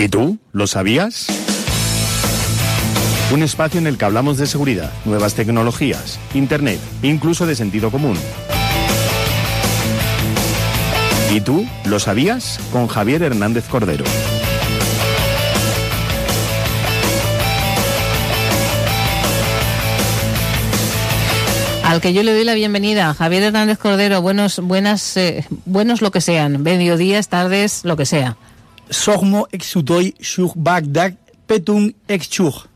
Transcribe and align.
¿Y 0.00 0.08
tú? 0.08 0.38
¿Lo 0.52 0.66
sabías? 0.66 1.26
Un 3.34 3.42
espacio 3.42 3.78
en 3.78 3.86
el 3.86 3.98
que 3.98 4.06
hablamos 4.06 4.38
de 4.38 4.46
seguridad, 4.46 4.90
nuevas 5.04 5.34
tecnologías, 5.34 6.18
Internet, 6.32 6.80
incluso 7.02 7.46
de 7.46 7.54
sentido 7.54 7.90
común. 7.90 8.16
¿Y 11.30 11.42
tú? 11.42 11.66
¿Lo 11.84 12.00
sabías? 12.00 12.58
Con 12.72 12.86
Javier 12.86 13.22
Hernández 13.24 13.68
Cordero. 13.68 14.06
Al 21.84 22.00
que 22.00 22.14
yo 22.14 22.22
le 22.22 22.32
doy 22.32 22.44
la 22.44 22.54
bienvenida, 22.54 23.12
Javier 23.12 23.42
Hernández 23.42 23.76
Cordero, 23.76 24.22
buenos, 24.22 24.60
buenas, 24.60 25.18
eh, 25.18 25.44
buenos 25.66 26.00
lo 26.00 26.10
que 26.10 26.22
sean, 26.22 26.62
mediodías, 26.62 27.28
tardes, 27.28 27.84
lo 27.84 27.98
que 27.98 28.06
sea. 28.06 28.38
Sogmo 28.90 29.48
exudoy 29.52 30.14
shug 30.18 30.52
bagdag 30.56 31.16
petung 31.46 31.94
exchug. 32.08 32.68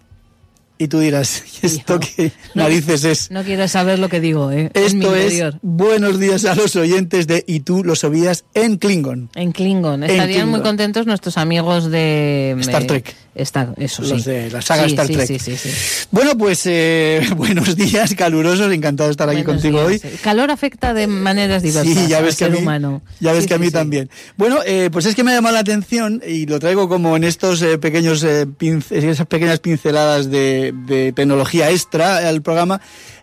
Y 0.76 0.88
tú 0.88 0.98
dirás, 0.98 1.44
¿esto 1.62 2.00
qué 2.00 2.32
narices 2.54 3.04
es? 3.04 3.30
No 3.30 3.44
quiero 3.44 3.68
saber 3.68 3.98
lo 3.98 4.08
que 4.08 4.20
digo, 4.20 4.50
¿eh? 4.50 4.70
Esto 4.74 5.14
es 5.14 5.42
buenos 5.62 6.18
días 6.18 6.44
a 6.44 6.54
los 6.54 6.74
oyentes 6.76 7.26
de 7.26 7.44
Y 7.46 7.60
tú 7.60 7.84
lo 7.84 7.94
sabías 7.94 8.44
en 8.54 8.78
Klingon. 8.78 9.30
En 9.34 9.52
Klingon. 9.52 10.02
Estarían 10.02 10.48
muy 10.48 10.62
contentos 10.62 11.06
nuestros 11.06 11.38
amigos 11.38 11.90
de... 11.90 12.56
Star 12.60 12.86
Trek. 12.86 13.14
Está, 13.34 13.74
eso 13.78 14.02
Los 14.02 14.22
sí. 14.22 14.30
de 14.30 14.50
la 14.50 14.62
saga 14.62 14.84
Sí, 14.84 14.90
Star 14.90 15.06
Trek. 15.08 15.26
sí, 15.26 15.38
sí, 15.40 15.56
sí. 15.56 15.70
Bueno, 16.12 16.38
pues 16.38 16.62
eh, 16.66 17.20
buenos 17.36 17.74
días, 17.74 18.14
calurosos, 18.14 18.72
encantado 18.72 19.08
de 19.08 19.12
estar 19.12 19.28
aquí 19.28 19.42
contigo 19.42 19.86
días. 19.88 20.04
hoy. 20.04 20.10
El 20.12 20.18
calor 20.20 20.50
afecta 20.52 20.94
de 20.94 21.06
maneras 21.08 21.62
diversas 21.64 21.92
Sí, 21.94 22.06
ya 22.08 22.18
al 22.18 22.24
ves 22.24 22.36
que 22.36 22.44
a 22.44 22.48
ser 22.48 22.56
mí, 22.56 22.62
humano. 22.62 23.02
ya 23.18 23.32
ves 23.32 23.46
que 23.48 23.54
a 23.54 23.58
mí 23.58 23.70
también. 23.72 24.08
Bueno, 24.36 24.58
eh, 24.64 24.88
pues 24.92 25.06
es 25.06 25.14
que 25.16 25.24
me 25.24 25.32
ha 25.32 25.34
llamado 25.34 25.54
la 25.54 25.60
atención 25.60 26.22
y 26.26 26.46
lo 26.46 26.60
traigo 26.60 26.88
como 26.88 27.16
en 27.16 27.24
estos 27.24 27.60
eh, 27.62 27.76
pequeños 27.78 28.22
pince- 28.24 28.92
esas 28.96 29.26
pequeñas 29.26 29.58
pinceladas 29.58 30.30
de, 30.30 30.72
de 30.86 31.12
tecnología 31.12 31.70
extra 31.70 32.28
al 32.28 32.40
programa, 32.42 32.80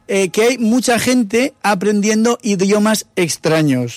que 0.07 0.41
hay 0.43 0.57
mucha 0.57 0.99
gente 0.99 1.53
aprendiendo 1.63 2.37
idiomas 2.43 3.05
extraños. 3.15 3.95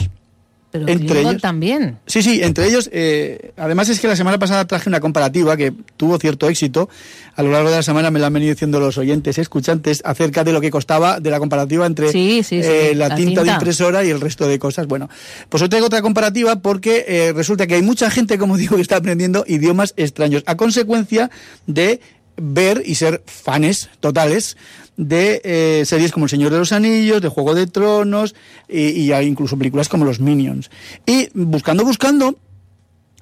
Pero 0.75 0.89
entre 0.89 1.20
ellos- 1.20 1.41
también. 1.41 1.98
Sí, 2.05 2.20
sí, 2.20 2.42
entre 2.42 2.67
ellos, 2.67 2.91
eh, 2.92 3.53
además 3.56 3.89
es 3.91 4.00
que 4.00 4.08
la 4.08 4.17
semana 4.17 4.41
pasada 4.41 4.64
traje 4.67 4.89
una 4.89 4.98
comparativa 4.98 5.56
que 5.56 5.72
tuvo 5.97 6.19
cierto 6.19 6.48
éxito. 6.48 6.89
A 7.36 7.44
lo 7.44 7.53
largo 7.53 7.70
de 7.70 7.77
la 7.77 7.83
semana 7.84 8.11
me 8.11 8.19
la 8.19 8.27
han 8.27 8.33
venido 8.33 8.50
diciendo 8.53 8.81
los 8.81 8.98
oyentes, 8.98 9.39
escuchantes, 9.39 10.03
acerca 10.05 10.42
de 10.42 10.53
lo 10.53 10.61
que 10.61 10.72
costaba 10.72 11.20
de 11.20 11.31
la 11.31 11.39
comparativa 11.39 11.86
entre 11.86 12.11
Sí, 12.11 12.42
sí, 12.42 12.61
sí, 12.61 12.69
eh, 12.69 12.92
la, 12.97 13.11
la 13.11 13.14
tinta, 13.14 13.44
de 13.44 13.53
impresora 13.53 14.03
y 14.05 14.11
el 14.11 14.20
resto 14.20 14.48
de 14.48 14.58
cosas. 14.58 14.89
Bueno, 14.89 15.08
pues 15.48 15.62
hoy 15.62 15.69
traigo 15.69 15.86
otra 15.86 16.03
comparativa 16.03 16.56
porque 16.56 17.05
eh, 17.06 17.33
resulta 17.33 17.69
que 17.69 17.75
hay 17.77 17.83
mucha 17.83 18.11
gente, 18.11 18.36
como 18.36 18.56
digo, 18.56 18.75
que 18.75 18.83
está 18.83 18.97
aprendiendo 18.97 19.44
idiomas 19.47 19.94
extraños 19.97 20.42
a 20.47 20.56
consecuencia 20.56 21.31
de 21.69 22.00
ver 22.37 22.83
y 22.85 22.95
ser 22.95 23.23
fans 23.27 23.91
totales 24.01 24.57
de 24.97 25.41
eh, 25.45 25.85
series 25.87 26.13
como 26.13 26.27
El 26.27 26.31
Señor 26.31 26.53
de 26.53 26.59
los 26.59 26.73
Anillos, 26.73 27.21
de 27.21 27.29
Juego 27.29 27.55
de 27.55 27.67
Tronos 27.67 28.35
y, 28.69 29.13
hay 29.13 29.27
incluso 29.27 29.59
películas 29.59 29.89
como 29.89 30.05
Los 30.05 30.21
Minions. 30.21 30.71
Y 31.07 31.29
buscando, 31.35 31.85
buscando, 31.85 32.39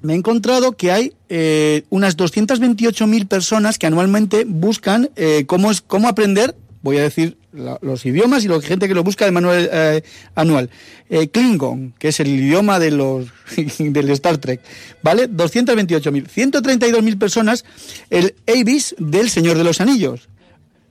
me 0.03 0.15
he 0.15 0.17
encontrado 0.17 0.73
que 0.73 0.93
hay 0.93 1.15
eh, 1.29 1.85
unas 1.91 2.17
228.000 2.17 3.29
personas 3.29 3.79
que 3.79 3.87
anualmente 3.87 4.45
buscan 4.47 5.11
eh, 5.17 5.45
cómo, 5.47 5.71
es, 5.71 5.81
cómo 5.81 6.09
aprender, 6.09 6.55
voy 6.83 6.98
a 6.98 7.02
decir 7.02 7.38
los 7.52 8.05
idiomas 8.06 8.44
y 8.44 8.48
la 8.48 8.61
gente 8.61 8.88
que 8.88 8.94
lo 8.94 9.05
busca 9.05 9.25
de 9.25 9.30
manual 9.30 9.69
eh, 9.72 10.02
anual. 10.34 10.70
Eh, 11.11 11.28
Klingon, 11.28 11.94
que 11.98 12.08
es 12.08 12.20
el 12.20 12.28
idioma 12.28 12.78
de 12.78 12.91
los 12.91 13.27
del 13.78 14.11
Star 14.11 14.38
Trek, 14.38 14.61
¿vale? 15.03 15.28
228.000. 15.30 16.27
132.000 16.28 17.19
personas 17.19 17.64
el 18.10 18.34
Abyss 18.47 18.94
del 18.98 19.30
Señor 19.30 19.56
de 19.58 19.64
los 19.64 19.80
Anillos. 19.80 20.28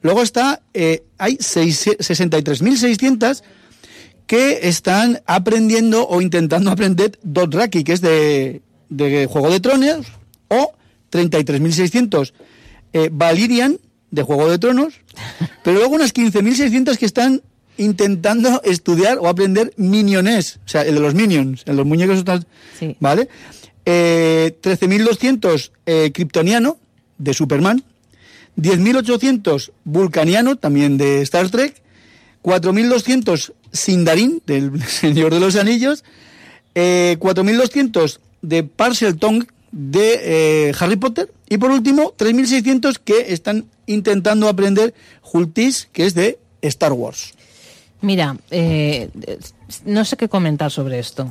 Luego 0.01 0.23
está, 0.23 0.61
eh, 0.73 1.03
hay 1.17 1.37
seis- 1.39 1.85
63.600 1.85 3.43
que 4.27 4.67
están 4.67 5.21
aprendiendo 5.25 6.07
o 6.07 6.21
intentando 6.21 6.71
aprender 6.71 7.19
Dothraki, 7.21 7.83
que 7.83 7.93
es 7.93 8.01
de, 8.01 8.61
de 8.89 9.25
Juego 9.25 9.49
de 9.51 9.59
Tronos, 9.59 10.07
o 10.47 10.73
33.600 11.11 12.33
eh, 12.93 13.09
Valyrian, 13.11 13.77
de 14.09 14.23
Juego 14.23 14.49
de 14.49 14.57
Tronos, 14.57 14.93
pero 15.63 15.77
luego 15.77 15.95
unas 15.95 16.13
15.600 16.13 16.97
que 16.97 17.05
están 17.05 17.41
intentando 17.77 18.61
estudiar 18.63 19.17
o 19.19 19.27
aprender 19.27 19.73
Minionés, 19.77 20.59
o 20.65 20.69
sea, 20.69 20.81
el 20.83 20.95
de 20.95 21.01
los 21.01 21.13
Minions, 21.13 21.65
de 21.65 21.73
los 21.73 21.85
muñecos 21.85 22.23
Sí. 22.77 22.95
¿vale? 22.99 23.27
Eh, 23.85 24.55
13.200 24.61 25.71
eh, 25.85 26.11
Kryptoniano, 26.13 26.77
de 27.17 27.33
Superman, 27.33 27.83
10.800 28.57 29.71
Vulcaniano, 29.83 30.57
también 30.57 30.97
de 30.97 31.21
Star 31.21 31.49
Trek, 31.49 31.81
4.200 32.43 33.53
Sindarin, 33.71 34.41
del 34.45 34.83
Señor 34.87 35.33
de 35.33 35.39
los 35.39 35.55
Anillos, 35.55 36.03
eh, 36.75 37.17
4.200 37.19 38.19
de 38.41 38.63
Parcel 38.63 39.17
Tongue, 39.17 39.47
de 39.71 40.19
eh, 40.69 40.73
Harry 40.79 40.97
Potter, 40.97 41.31
y 41.49 41.57
por 41.57 41.71
último, 41.71 42.13
3.600 42.17 42.99
que 43.03 43.33
están 43.33 43.65
intentando 43.91 44.47
aprender 44.47 44.93
Hultis, 45.31 45.87
que 45.91 46.05
es 46.05 46.13
de 46.15 46.39
Star 46.61 46.93
Wars. 46.93 47.33
Mira, 48.03 48.35
eh, 48.49 49.09
no 49.85 50.03
sé 50.05 50.17
qué 50.17 50.27
comentar 50.27 50.71
sobre 50.71 50.97
esto. 50.97 51.27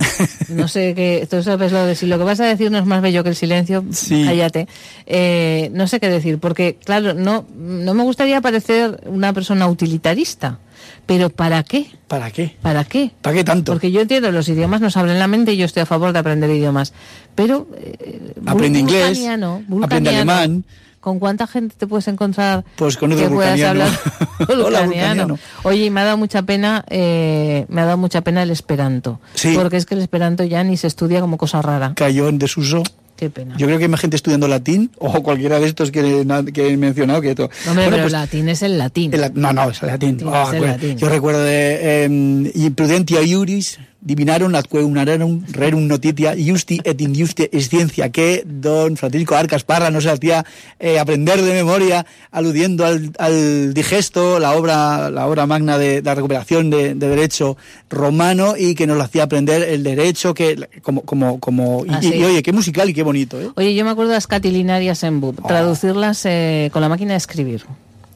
No 0.50 0.68
sé 0.68 0.94
qué. 0.94 1.26
Tú 1.28 1.42
sabes 1.42 1.72
lo 1.72 1.84
de 1.84 1.96
si 1.96 2.06
lo 2.06 2.16
que 2.16 2.22
vas 2.22 2.38
a 2.38 2.44
decir 2.44 2.70
no 2.70 2.78
es 2.78 2.86
más 2.86 3.02
bello 3.02 3.24
que 3.24 3.30
el 3.30 3.34
silencio, 3.34 3.84
Sí. 3.90 4.22
cállate. 4.24 4.68
Eh, 5.06 5.70
no 5.74 5.88
sé 5.88 5.98
qué 5.98 6.08
decir, 6.08 6.38
porque, 6.38 6.76
claro, 6.76 7.12
no, 7.14 7.44
no 7.56 7.92
me 7.94 8.04
gustaría 8.04 8.40
parecer 8.40 9.00
una 9.06 9.32
persona 9.32 9.66
utilitarista. 9.66 10.60
Pero 11.06 11.28
¿para 11.28 11.64
qué? 11.64 11.86
¿Para 12.06 12.30
qué? 12.30 12.56
¿Para 12.62 12.84
qué? 12.84 13.10
¿Para 13.20 13.34
qué 13.34 13.42
tanto? 13.44 13.72
Porque 13.72 13.90
yo 13.90 14.00
entiendo, 14.00 14.30
los 14.30 14.48
idiomas 14.48 14.80
nos 14.80 14.96
abren 14.96 15.18
la 15.18 15.26
mente 15.26 15.52
y 15.52 15.56
yo 15.56 15.66
estoy 15.66 15.82
a 15.82 15.86
favor 15.86 16.12
de 16.12 16.20
aprender 16.20 16.50
idiomas. 16.50 16.92
Pero. 17.34 17.66
eh, 17.78 18.32
Aprende 18.46 18.78
inglés, 18.78 19.18
vulcaniano, 19.18 19.62
aprende 19.82 20.10
alemán. 20.10 20.64
¿Con 21.00 21.18
cuánta 21.18 21.46
gente 21.46 21.74
te 21.78 21.86
puedes 21.86 22.06
encontrar 22.08 22.62
Pues 22.76 22.96
con 22.98 23.10
otro 23.12 23.28
que 23.28 23.34
puedas 23.34 23.60
hablar 23.62 23.88
Hola, 24.48 24.82
vulcaniano? 24.82 25.38
Oye, 25.62 25.86
y 25.86 25.90
me 25.90 26.00
ha 26.02 26.04
dado 26.04 26.18
mucha 26.18 26.42
pena, 26.42 26.84
eh, 26.90 27.64
me 27.68 27.80
ha 27.80 27.84
dado 27.86 27.96
mucha 27.96 28.20
pena 28.20 28.42
el 28.42 28.50
esperanto. 28.50 29.18
Sí. 29.34 29.54
Porque 29.54 29.78
es 29.78 29.86
que 29.86 29.94
el 29.94 30.02
esperanto 30.02 30.44
ya 30.44 30.62
ni 30.62 30.76
se 30.76 30.86
estudia 30.86 31.20
como 31.20 31.38
cosa 31.38 31.62
rara. 31.62 31.94
Cayó 31.96 32.28
en 32.28 32.38
desuso. 32.38 32.82
Qué 33.16 33.28
pena. 33.28 33.54
Yo 33.58 33.66
creo 33.66 33.76
que 33.78 33.84
hay 33.84 33.90
más 33.90 34.00
gente 34.00 34.16
estudiando 34.16 34.48
latín 34.48 34.90
o 34.98 35.22
cualquiera 35.22 35.58
de 35.60 35.66
estos 35.66 35.90
que, 35.90 36.26
que 36.54 36.68
he 36.72 36.76
mencionado 36.78 37.20
que 37.20 37.34
todo. 37.34 37.50
Hombre, 37.68 37.84
Bueno, 37.84 37.90
pero 37.90 38.02
pues, 38.02 38.04
el 38.06 38.12
latín 38.12 38.48
es 38.48 38.62
el 38.62 38.78
latín. 38.78 39.12
el 39.14 39.32
no, 39.34 39.52
no, 39.52 39.70
es 39.70 39.82
el 39.82 39.88
latín. 39.88 40.18
Ah, 40.26 40.50
latín. 40.58 40.96
Yo 40.96 41.08
recuerdo 41.10 41.42
de 41.42 42.04
eh, 42.04 42.52
Imprudentia 42.54 43.22
iuris 43.22 43.78
divinarum 44.02 44.54
atque 44.54 44.78
unararum 44.82 45.42
rerum 45.52 45.86
notitia 45.86 46.34
justi 46.36 46.80
et 46.84 47.00
injusti 47.00 47.48
es 47.52 47.68
ciencia 47.68 48.08
que 48.10 48.42
don 48.46 48.96
Francisco 48.96 49.34
Arcas 49.36 49.62
Parra 49.64 49.90
nos 49.90 50.06
hacía 50.06 50.44
eh, 50.78 50.98
aprender 50.98 51.42
de 51.42 51.52
memoria 51.52 52.06
aludiendo 52.30 52.86
al, 52.86 53.12
al 53.18 53.74
digesto, 53.74 54.38
la 54.38 54.52
obra 54.52 55.10
la 55.10 55.26
obra 55.26 55.46
magna 55.46 55.76
de, 55.76 56.00
la 56.02 56.14
recuperación 56.14 56.70
de, 56.70 56.94
de 56.94 57.08
derecho 57.08 57.56
romano 57.90 58.54
y 58.56 58.74
que 58.74 58.86
nos 58.86 58.96
lo 58.96 59.02
hacía 59.04 59.24
aprender 59.24 59.62
el 59.62 59.82
derecho 59.82 60.32
que 60.32 60.56
como 60.82 61.02
como 61.02 61.38
como 61.40 61.84
y, 61.84 61.90
Ah, 61.90 62.00
y- 62.02 62.08
sí. 62.08 62.14
y, 62.16 62.24
oye 62.24 62.42
qué 62.42 62.52
musical 62.52 62.88
y 62.88 62.94
qué 62.94 63.02
bonito 63.02 63.40
¿eh? 63.40 63.50
Oye, 63.56 63.74
yo 63.74 63.84
me 63.84 63.90
acuerdo 63.90 64.10
de 64.10 64.16
las 64.16 64.26
catilinarias 64.26 65.02
en 65.04 65.20
BUP, 65.20 65.40
Ah. 65.44 65.48
traducirlas 65.48 66.22
eh, 66.24 66.70
con 66.72 66.80
la 66.82 66.88
máquina 66.88 67.12
de 67.12 67.18
escribir. 67.18 67.64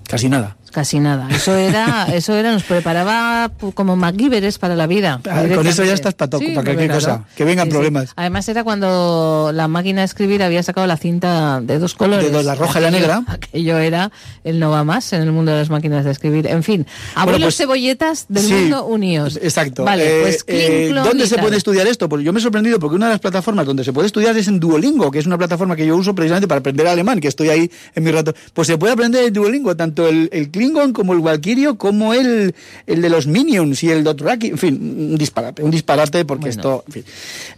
casi 0.09 0.29
nada 0.29 0.57
Casi 0.75 0.99
nada. 0.99 1.29
Eso 1.31 1.55
era, 1.55 2.09
eso 2.13 2.35
era, 2.35 2.51
nos 2.53 2.65
preparaba 2.65 3.49
como 3.75 3.95
MacGyveres 3.95 4.59
para 4.59 4.75
la 4.75 4.89
vida. 4.89 5.21
Ah, 5.31 5.45
con 5.55 5.65
eso 5.69 5.85
ya 5.85 5.93
estás 5.95 6.15
pa' 6.15 6.27
toco, 6.29 6.45
para 6.53 6.65
cualquier 6.65 6.91
claro. 6.91 7.01
cosa. 7.01 7.25
Que 7.37 7.45
vengan 7.45 7.69
problemas. 7.69 8.11
Además 8.17 8.49
era 8.49 8.65
cuando 8.65 9.53
la 9.55 9.69
máquina 9.69 10.01
de 10.01 10.07
escribir 10.07 10.43
había 10.43 10.65
sacado 10.65 10.89
la 10.89 10.97
cinta 10.97 11.61
de 11.61 11.79
dos 11.79 11.95
colores. 11.95 12.27
De 12.27 12.33
dos, 12.33 12.45
la 12.45 12.57
roja 12.57 12.81
y 12.81 12.83
la 12.83 12.91
negra. 12.91 13.23
Aquello 13.29 13.79
era 13.79 14.11
el 14.43 14.59
no 14.59 14.71
va 14.71 14.83
más 14.83 15.13
en 15.13 15.23
el 15.23 15.31
mundo 15.31 15.53
de 15.53 15.59
las 15.59 15.71
máquinas 15.71 16.05
de 16.05 16.11
escribir. 16.11 16.49
En 16.49 16.65
fin, 16.65 16.85
abuelos 17.15 17.43
pues, 17.43 17.57
cebolletas 17.59 18.27
del 18.29 18.43
Sí, 18.43 18.55
mundo 18.55 18.85
unidos. 18.87 19.39
Exacto. 19.41 19.85
Vale, 19.85 20.05
Eh, 20.05 20.23
pues 20.23 20.45
eh, 20.49 20.91
¿Dónde 20.93 21.29
se 21.29 21.39
puede 21.39 21.57
estudiar 21.57 21.87
esto? 21.87 22.09
Pues 22.09 22.25
yo 22.25 22.33
me 22.33 22.41
he 22.41 22.43
sorprendido 22.43 22.81
porque 22.81 22.97
una 22.97 23.07
de 23.07 23.13
las 23.13 23.21
plataformas 23.21 23.65
donde 23.65 23.85
se 23.85 23.93
puede 23.93 24.07
estudiar 24.07 24.37
es 24.37 24.49
en 24.49 24.59
Duolingo, 24.59 25.13
que 25.13 25.21
es 25.21 25.27
una 25.27 25.39
plataforma 25.39 25.77
que 25.77 25.87
yo 25.87 25.97
uso 25.97 26.17
precisamente 26.17 26.49
para 26.49 26.59
aprender 26.59 26.89
alemán, 26.89 27.21
que 27.21 27.29
estoy 27.29 27.51
ahí 27.51 27.71
en 27.95 28.03
mi 28.03 28.11
rato. 28.11 28.35
Pues 28.53 28.67
se 28.67 28.77
puede 28.77 28.93
aprender 28.93 29.23
en 29.25 29.33
Duolingo, 29.33 29.77
tanto 29.77 30.09
el, 30.09 30.29
el 30.33 30.51
Klingon 30.65 30.93
como 30.93 31.13
el 31.13 31.21
Valkyrio, 31.21 31.77
como 31.77 32.15
el, 32.15 32.55
el 32.87 33.03
de 33.03 33.09
los 33.11 33.27
Minions 33.27 33.83
y 33.83 33.91
el 33.91 34.03
Dothraki. 34.05 34.49
En 34.49 34.59
fin, 34.59 34.75
un 35.13 35.19
disparate, 35.19 35.63
un 35.63 35.71
disparate 35.71 36.25
porque 36.25 36.47
Bueno. 36.47 36.51
esto... 36.51 36.85
En 36.87 36.93
fin. 36.93 37.05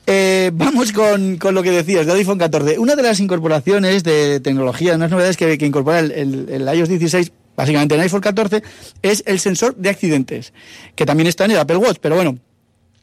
Eh, 0.06 0.50
vamos 0.54 0.92
con, 0.92 1.36
con 1.36 1.54
lo 1.54 1.62
que 1.62 1.70
decías 1.70 2.06
de 2.06 2.12
iPhone 2.12 2.38
14. 2.38 2.78
Una 2.78 2.96
de 2.96 3.02
las 3.02 3.20
incorporaciones 3.20 4.02
de 4.02 4.40
tecnología, 4.40 4.94
unas 4.96 5.10
novedades 5.10 5.36
que, 5.36 5.56
que 5.56 5.66
incorpora 5.66 6.00
el, 6.00 6.10
el, 6.12 6.48
el 6.48 6.76
iOS 6.78 6.88
16 6.88 7.32
básicamente 7.56 7.94
en 7.94 8.02
iPhone 8.02 8.20
14 8.20 8.62
es 9.02 9.22
el 9.26 9.40
sensor 9.40 9.74
de 9.76 9.88
accidentes, 9.88 10.52
que 10.94 11.06
también 11.06 11.26
está 11.26 11.46
en 11.46 11.52
el 11.52 11.58
Apple 11.58 11.76
Watch, 11.78 11.96
pero 12.02 12.14
bueno, 12.16 12.38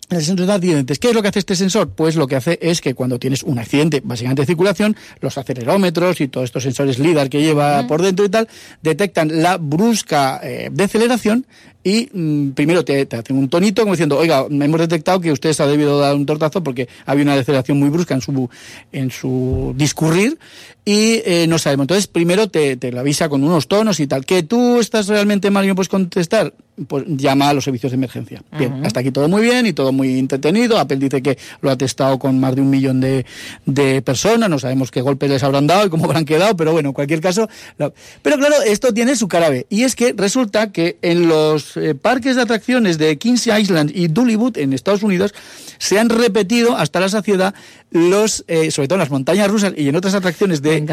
El 0.09 0.23
sensor 0.23 0.45
de 0.45 0.53
accidentes. 0.53 0.99
¿Qué 0.99 1.09
es 1.09 1.15
lo 1.15 1.21
que 1.21 1.29
hace 1.29 1.39
este 1.39 1.55
sensor? 1.55 1.89
Pues 1.89 2.15
lo 2.15 2.27
que 2.27 2.35
hace 2.35 2.59
es 2.61 2.81
que 2.81 2.93
cuando 2.93 3.19
tienes 3.19 3.43
un 3.43 3.59
accidente, 3.59 4.01
básicamente 4.03 4.43
de 4.43 4.45
circulación, 4.45 4.95
los 5.21 5.37
acelerómetros 5.37 6.21
y 6.21 6.27
todos 6.27 6.45
estos 6.45 6.63
sensores 6.63 6.99
LIDAR 6.99 7.29
que 7.29 7.41
lleva 7.41 7.87
por 7.87 8.01
dentro 8.01 8.25
y 8.25 8.29
tal, 8.29 8.47
detectan 8.81 9.41
la 9.41 9.57
brusca 9.57 10.39
eh, 10.43 10.69
deceleración 10.71 11.45
y 11.83 12.09
mm, 12.13 12.51
primero 12.51 12.85
te, 12.85 13.05
te, 13.05 13.17
hacen 13.17 13.37
un 13.37 13.49
tonito 13.49 13.81
como 13.81 13.93
diciendo, 13.93 14.17
oiga, 14.17 14.45
hemos 14.49 14.79
detectado 14.79 15.19
que 15.19 15.31
usted 15.31 15.53
se 15.53 15.63
ha 15.63 15.67
debido 15.67 15.99
dar 15.99 16.15
un 16.15 16.25
tortazo 16.25 16.63
porque 16.63 16.87
había 17.05 17.23
una 17.23 17.35
deceleración 17.35 17.79
muy 17.79 17.89
brusca 17.89 18.13
en 18.13 18.21
su, 18.21 18.49
en 18.91 19.11
su 19.11 19.73
discurrir 19.75 20.37
y 20.85 21.21
eh, 21.25 21.45
no 21.47 21.57
sabemos. 21.59 21.85
Entonces, 21.85 22.07
primero 22.07 22.49
te, 22.49 22.75
te 22.75 22.91
lo 22.91 22.99
avisa 22.99 23.29
con 23.29 23.43
unos 23.43 23.67
tonos 23.67 23.99
y 23.99 24.07
tal. 24.07 24.25
Que 24.25 24.43
tú 24.43 24.79
estás 24.79 25.07
realmente 25.07 25.49
mal 25.49 25.63
y 25.63 25.69
no 25.69 25.75
puedes 25.75 25.87
contestar, 25.87 26.53
pues 26.87 27.05
llama 27.07 27.49
a 27.49 27.53
los 27.53 27.63
servicios 27.63 27.91
de 27.91 27.95
emergencia. 27.95 28.43
Bien, 28.57 28.85
hasta 28.85 28.99
aquí 28.99 29.11
todo 29.11 29.29
muy 29.29 29.41
bien 29.41 29.65
y 29.65 29.73
todo 29.73 29.93
muy 29.93 30.19
entretenido. 30.19 30.77
Apple 30.77 30.97
dice 30.97 31.21
que 31.21 31.37
lo 31.61 31.71
ha 31.71 31.77
testado 31.77 32.19
con 32.19 32.39
más 32.39 32.55
de 32.55 32.61
un 32.61 32.69
millón 32.69 32.99
de, 32.99 33.25
de 33.65 34.01
personas. 34.01 34.49
No 34.49 34.59
sabemos 34.59 34.91
qué 34.91 34.99
golpes 34.99 35.29
les 35.29 35.43
habrán 35.43 35.67
dado 35.67 35.85
y 35.85 35.89
cómo 35.89 36.03
habrán 36.05 36.25
quedado, 36.25 36.57
pero 36.57 36.73
bueno, 36.73 36.89
en 36.89 36.93
cualquier 36.93 37.21
caso. 37.21 37.47
Lo... 37.77 37.93
Pero 38.21 38.37
claro, 38.37 38.55
esto 38.65 38.93
tiene 38.93 39.15
su 39.15 39.29
cara 39.29 39.49
B. 39.49 39.65
Y 39.69 39.83
es 39.83 39.95
que 39.95 40.13
resulta 40.13 40.71
que 40.73 40.97
en 41.01 41.29
los 41.29 41.72
eh, 41.77 41.95
parques 41.95 42.35
de 42.35 42.41
atracciones 42.41 42.97
de 42.97 43.17
Kings 43.17 43.47
Island 43.47 43.91
y 43.93 44.07
Dollywood 44.07 44.57
en 44.57 44.73
Estados 44.73 45.03
Unidos 45.03 45.33
se 45.77 45.99
han 45.99 46.09
repetido 46.09 46.77
hasta 46.77 46.99
la 46.99 47.09
saciedad 47.09 47.53
los, 47.91 48.43
eh, 48.47 48.71
sobre 48.71 48.87
todo 48.87 48.95
en 48.95 49.01
las 49.01 49.11
montañas 49.11 49.49
rusas 49.49 49.73
y 49.77 49.87
en 49.87 49.95
otras 49.95 50.15
atracciones 50.15 50.61
de 50.61 50.83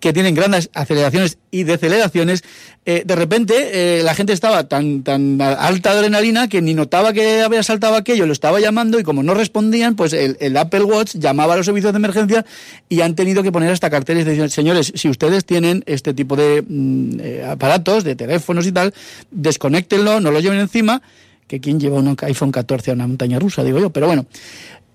que 0.00 0.12
tienen 0.12 0.34
grandes 0.34 0.70
aceleraciones 0.74 1.38
y 1.50 1.62
deceleraciones, 1.62 2.42
eh, 2.84 3.02
de 3.06 3.14
repente 3.14 4.02
la 4.02 4.14
gente 4.14 4.32
estaba 4.32 4.66
tan, 4.66 5.02
tan 5.02 5.40
alta 5.40 5.92
adrenalina 5.92 6.48
que 6.48 6.62
ni 6.62 6.74
notaba 6.74 7.12
que 7.12 7.42
había 7.42 7.62
saltado 7.62 7.94
aquello, 7.94 8.26
lo 8.26 8.32
estaba 8.32 8.60
llamando 8.60 8.98
y 8.98 9.04
como 9.04 9.22
no 9.22 9.34
respondían, 9.34 9.94
pues 9.94 10.12
el, 10.12 10.56
Apple 10.56 10.84
Watch 10.84 11.14
llamaba 11.14 11.54
a 11.54 11.56
los 11.58 11.66
servicios 11.66 11.92
de 11.92 11.98
emergencia 11.98 12.44
y 12.88 13.02
han 13.02 13.14
tenido 13.14 13.42
que 13.42 13.52
poner 13.52 13.70
hasta 13.70 13.90
carteles 13.90 14.24
de 14.24 14.48
señores, 14.48 14.92
si 14.94 15.08
ustedes 15.08 15.44
tienen 15.44 15.84
este 15.86 16.14
tipo 16.14 16.34
de 16.34 16.64
mm, 16.66 17.50
aparatos, 17.50 18.04
de 18.04 18.16
teléfonos 18.16 18.66
y 18.66 18.72
tal, 18.72 18.94
desconéctenlo, 19.30 20.20
no 20.20 20.27
lo 20.30 20.40
lleven 20.40 20.60
encima, 20.60 21.02
que 21.46 21.60
quien 21.60 21.80
lleva 21.80 21.98
un 21.98 22.16
iPhone 22.22 22.52
14 22.52 22.90
a 22.90 22.94
una 22.94 23.06
montaña 23.06 23.38
rusa, 23.38 23.64
digo 23.64 23.78
yo, 23.78 23.90
pero 23.90 24.06
bueno 24.06 24.26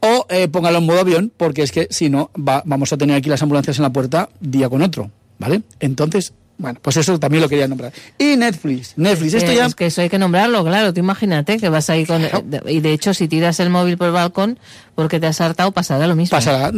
o 0.03 0.27
eh, 0.30 0.50
póngalo 0.50 0.80
en 0.80 0.85
modo 0.85 1.00
avión, 1.00 1.31
porque 1.35 1.63
es 1.63 1.71
que 1.71 1.88
si 1.89 2.09
no, 2.09 2.30
va, 2.38 2.62
vamos 2.65 2.91
a 2.91 2.97
tener 2.97 3.15
aquí 3.15 3.30
las 3.30 3.41
ambulancias 3.41 3.77
en 3.77 3.83
la 3.83 3.94
puerta 3.94 4.30
día 4.41 4.68
con 4.68 4.81
otro, 4.81 5.09
¿vale? 5.39 5.62
Entonces, 5.80 6.33
bueno, 6.57 6.77
pues 6.81 6.97
eso 6.97 7.18
también 7.19 7.41
lo 7.41 7.47
quería 7.47 7.69
nombrar. 7.69 7.94
Y 8.18 8.35
Netflix, 8.35 8.97
Netflix, 8.97 9.33
esto 9.33 9.53
ya... 9.53 9.65
Es 9.65 9.75
que 9.75 9.85
eso 9.85 10.01
hay 10.01 10.09
que 10.09 10.19
nombrarlo, 10.19 10.62
claro, 10.65 10.94
tú 10.94 11.00
imagínate 11.00 11.57
que 11.57 11.69
vas 11.69 11.89
ahí 11.89 12.06
con... 12.06 12.21
Y 12.68 12.81
de 12.81 12.91
hecho, 12.91 13.13
si 13.13 13.30
tiras 13.30 13.62
el 13.62 13.69
móvil 13.69 13.97
por 13.97 14.07
el 14.07 14.13
balcón, 14.13 14.59
porque 14.94 15.21
te 15.21 15.27
has 15.27 15.39
hartado, 15.39 15.71
pasará 15.71 16.06
lo 16.06 16.18
mismo. 16.18 16.35
Pasará. 16.35 16.69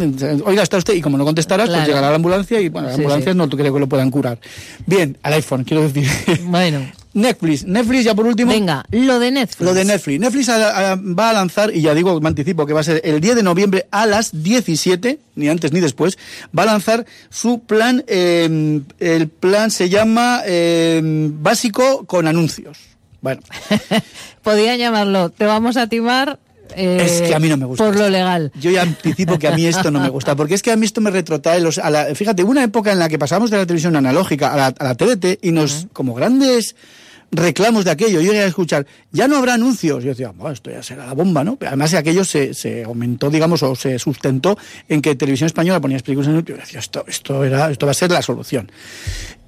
Oiga, 0.45 0.61
está 0.61 0.77
usted, 0.77 0.93
y 0.93 1.01
como 1.01 1.17
no 1.17 1.25
contestarás, 1.25 1.67
pues 1.67 1.87
llegará 1.87 2.11
la 2.11 2.17
ambulancia 2.17 2.61
y, 2.61 2.69
bueno, 2.69 2.89
las 2.89 2.97
ambulancias 2.97 3.35
no 3.35 3.49
creo 3.49 3.73
que 3.73 3.79
lo 3.79 3.89
puedan 3.89 4.11
curar. 4.11 4.39
Bien, 4.85 5.17
al 5.23 5.33
iPhone, 5.33 5.63
quiero 5.63 5.81
decir. 5.81 6.07
Bueno. 6.43 6.85
Netflix, 7.15 7.65
Netflix 7.65 8.03
ya 8.03 8.13
por 8.13 8.27
último. 8.27 8.51
Venga, 8.51 8.83
lo 8.91 9.19
de 9.19 9.31
Netflix. 9.31 9.65
Lo 9.65 9.73
de 9.73 9.85
Netflix. 9.85 10.19
Netflix 10.19 10.49
va 10.49 11.29
a 11.29 11.33
lanzar, 11.33 11.73
y 11.73 11.81
ya 11.81 11.93
digo, 11.93 12.19
me 12.19 12.27
anticipo 12.27 12.65
que 12.65 12.73
va 12.73 12.81
a 12.81 12.83
ser 12.83 13.01
el 13.05 13.21
10 13.21 13.37
de 13.37 13.43
noviembre 13.43 13.87
a 13.89 14.05
las 14.05 14.43
17, 14.43 15.17
ni 15.35 15.47
antes 15.47 15.71
ni 15.71 15.79
después, 15.79 16.17
va 16.57 16.63
a 16.63 16.65
lanzar 16.65 17.05
su 17.29 17.61
plan, 17.61 18.03
eh, 18.07 18.81
el 18.99 19.29
plan 19.29 19.71
se 19.71 19.89
llama 19.89 20.41
eh, 20.45 21.01
básico 21.03 22.05
con 22.05 22.27
anuncios. 22.27 22.77
Bueno. 23.21 23.41
Podría 24.43 24.75
llamarlo, 24.75 25.29
te 25.29 25.45
vamos 25.45 25.77
a 25.77 25.87
timar 25.87 26.37
es 26.75 27.21
que 27.21 27.35
a 27.35 27.39
mí 27.39 27.47
no 27.47 27.57
me 27.57 27.65
gusta. 27.65 27.85
Por 27.85 27.95
lo 27.95 28.09
legal. 28.09 28.51
Yo 28.59 28.71
ya 28.71 28.81
anticipo 28.81 29.39
que 29.39 29.47
a 29.47 29.51
mí 29.51 29.65
esto 29.65 29.91
no 29.91 29.99
me 29.99 30.09
gusta, 30.09 30.35
porque 30.35 30.55
es 30.55 30.61
que 30.61 30.71
a 30.71 30.75
mí 30.75 30.85
esto 30.85 30.99
me 30.99 31.11
retrotrae 31.11 31.61
los, 31.61 31.77
a 31.77 31.89
la, 31.89 32.13
fíjate, 32.13 32.43
una 32.43 32.63
época 32.63 32.91
en 32.91 32.99
la 32.99 33.07
que 33.07 33.17
pasamos 33.17 33.51
de 33.51 33.57
la 33.57 33.65
televisión 33.65 33.95
analógica 33.95 34.53
a 34.53 34.57
la, 34.57 34.65
a 34.67 34.83
la 34.83 34.95
TDT 34.95 35.39
y 35.43 35.51
nos, 35.51 35.87
como 35.93 36.13
grandes 36.13 36.75
reclamos 37.31 37.85
de 37.85 37.91
aquello, 37.91 38.21
yo 38.21 38.31
llegué 38.31 38.43
a 38.43 38.47
escuchar, 38.47 38.85
ya 39.11 39.27
no 39.27 39.37
habrá 39.37 39.55
anuncios. 39.55 40.03
Yo 40.03 40.09
decía, 40.09 40.31
bueno, 40.31 40.53
esto 40.53 40.71
ya 40.71 40.83
será 40.83 41.05
la 41.05 41.13
bomba, 41.13 41.43
¿no? 41.43 41.57
Además, 41.65 41.93
aquello 41.93 42.23
se, 42.23 42.53
se 42.53 42.83
aumentó, 42.83 43.29
digamos, 43.29 43.63
o 43.63 43.75
se 43.75 43.97
sustentó 43.99 44.57
en 44.87 45.01
que 45.01 45.15
Televisión 45.15 45.47
Española 45.47 45.79
ponía 45.79 45.99
películas 45.99 46.27
en 46.27 46.33
anuncios. 46.33 46.57
Yo 46.57 46.61
decía, 46.61 46.79
esto, 46.79 47.05
esto, 47.07 47.43
era, 47.43 47.71
esto 47.71 47.85
va 47.85 47.91
a 47.91 47.95
ser 47.95 48.11
la 48.11 48.21
solución. 48.21 48.71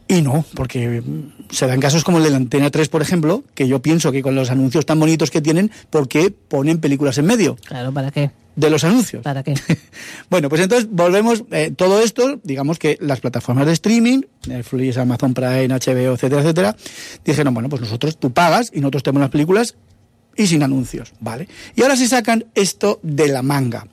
Y 0.07 0.21
no, 0.21 0.45
porque 0.56 1.04
se 1.50 1.68
dan 1.68 1.81
casos 1.81 2.04
como 2.04 2.18
el 2.19 2.24
de 2.24 2.30
la 2.30 2.38
Antena 2.38 2.69
3, 2.69 2.88
por 2.88 3.01
ejemplo, 3.01 3.44
que 3.54 3.68
yo 3.68 3.81
pienso 3.81 4.12
que 4.12 4.21
con 4.21 4.36
los 4.36 4.50
anuncios 4.50 4.86
tan 4.86 5.00
bonitos 5.00 5.31
que 5.31 5.42
tienen, 5.42 5.69
¿por 5.89 6.07
qué 6.07 6.31
ponen 6.31 6.80
películas 6.80 7.18
en 7.18 7.25
medio? 7.25 7.57
Claro, 7.65 7.92
¿para 7.92 8.12
qué? 8.12 8.31
De 8.56 8.69
los 8.69 8.83
anuncios. 8.86 9.21
¿Para 9.21 9.44
qué? 9.44 9.54
bueno, 10.30 10.48
pues 10.48 10.62
entonces 10.62 10.89
volvemos, 10.89 11.44
eh, 11.51 11.74
todo 11.75 12.01
esto, 12.01 12.39
digamos 12.44 12.80
que 12.80 12.98
las 13.01 13.19
plataformas 13.19 13.65
de 13.65 13.74
streaming, 13.74 14.21
Netflix, 14.48 14.98
Amazon 14.98 15.33
Prime, 15.33 15.68
HBO, 15.68 16.13
etcétera, 16.13 16.42
etcétera, 16.42 16.75
dijeron, 17.25 17.54
bueno, 17.54 17.68
pues 17.68 17.81
nosotros 17.81 18.18
tú 18.18 18.31
pagas 18.31 18.71
y 18.74 18.80
nosotros 18.80 19.04
tenemos 19.04 19.21
las 19.21 19.31
películas 19.31 19.75
y 20.38 20.48
sin 20.48 20.63
anuncios, 20.63 21.13
¿vale? 21.19 21.50
Y 21.75 21.81
ahora 21.81 21.98
se 21.98 22.07
sacan 22.07 22.45
esto 22.56 23.00
de 23.04 23.27
la 23.27 23.42
manga. 23.42 23.88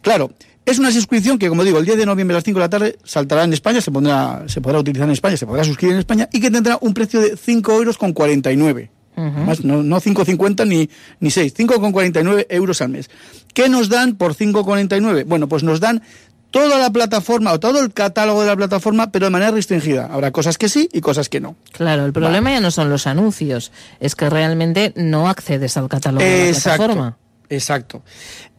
Claro, 0.00 0.32
es 0.70 0.78
una 0.78 0.90
suscripción 0.92 1.38
que, 1.38 1.48
como 1.48 1.64
digo, 1.64 1.78
el 1.78 1.84
10 1.84 1.98
de 1.98 2.06
noviembre 2.06 2.34
a 2.34 2.38
las 2.38 2.44
5 2.44 2.58
de 2.58 2.64
la 2.64 2.68
tarde 2.68 2.98
saltará 3.02 3.44
en 3.44 3.52
España, 3.52 3.80
se, 3.80 3.90
pondrá, 3.90 4.44
se 4.46 4.60
podrá 4.60 4.78
utilizar 4.78 5.08
en 5.08 5.12
España, 5.12 5.36
se 5.36 5.46
podrá 5.46 5.64
suscribir 5.64 5.94
en 5.94 6.00
España 6.00 6.28
y 6.32 6.40
que 6.40 6.50
tendrá 6.50 6.78
un 6.80 6.92
precio 6.94 7.20
de 7.20 7.36
5 7.36 7.72
euros 7.72 7.96
con 7.96 8.12
49. 8.12 8.90
Más, 9.16 9.64
no, 9.64 9.82
no 9.82 10.00
5,50 10.00 10.64
ni, 10.68 10.88
ni 11.18 11.30
6, 11.32 11.52
5,49 11.56 12.46
euros 12.50 12.80
al 12.82 12.90
mes. 12.90 13.10
¿Qué 13.52 13.68
nos 13.68 13.88
dan 13.88 14.14
por 14.14 14.36
5,49? 14.36 15.24
Bueno, 15.26 15.48
pues 15.48 15.64
nos 15.64 15.80
dan 15.80 16.02
toda 16.50 16.78
la 16.78 16.90
plataforma 16.90 17.52
o 17.52 17.58
todo 17.58 17.80
el 17.80 17.92
catálogo 17.92 18.42
de 18.42 18.46
la 18.46 18.56
plataforma, 18.56 19.10
pero 19.10 19.26
de 19.26 19.30
manera 19.30 19.50
restringida. 19.50 20.06
Habrá 20.06 20.30
cosas 20.30 20.56
que 20.56 20.68
sí 20.68 20.88
y 20.92 21.00
cosas 21.00 21.28
que 21.28 21.40
no. 21.40 21.56
Claro, 21.72 22.04
el 22.06 22.12
problema 22.12 22.50
ya 22.50 22.60
no 22.60 22.70
son 22.70 22.90
los 22.90 23.08
anuncios, 23.08 23.72
es 23.98 24.14
que 24.14 24.30
realmente 24.30 24.92
no 24.94 25.28
accedes 25.28 25.76
al 25.76 25.88
catálogo 25.88 26.24
de 26.24 26.52
la 26.52 26.60
plataforma. 26.60 27.16
Exacto. 27.50 28.02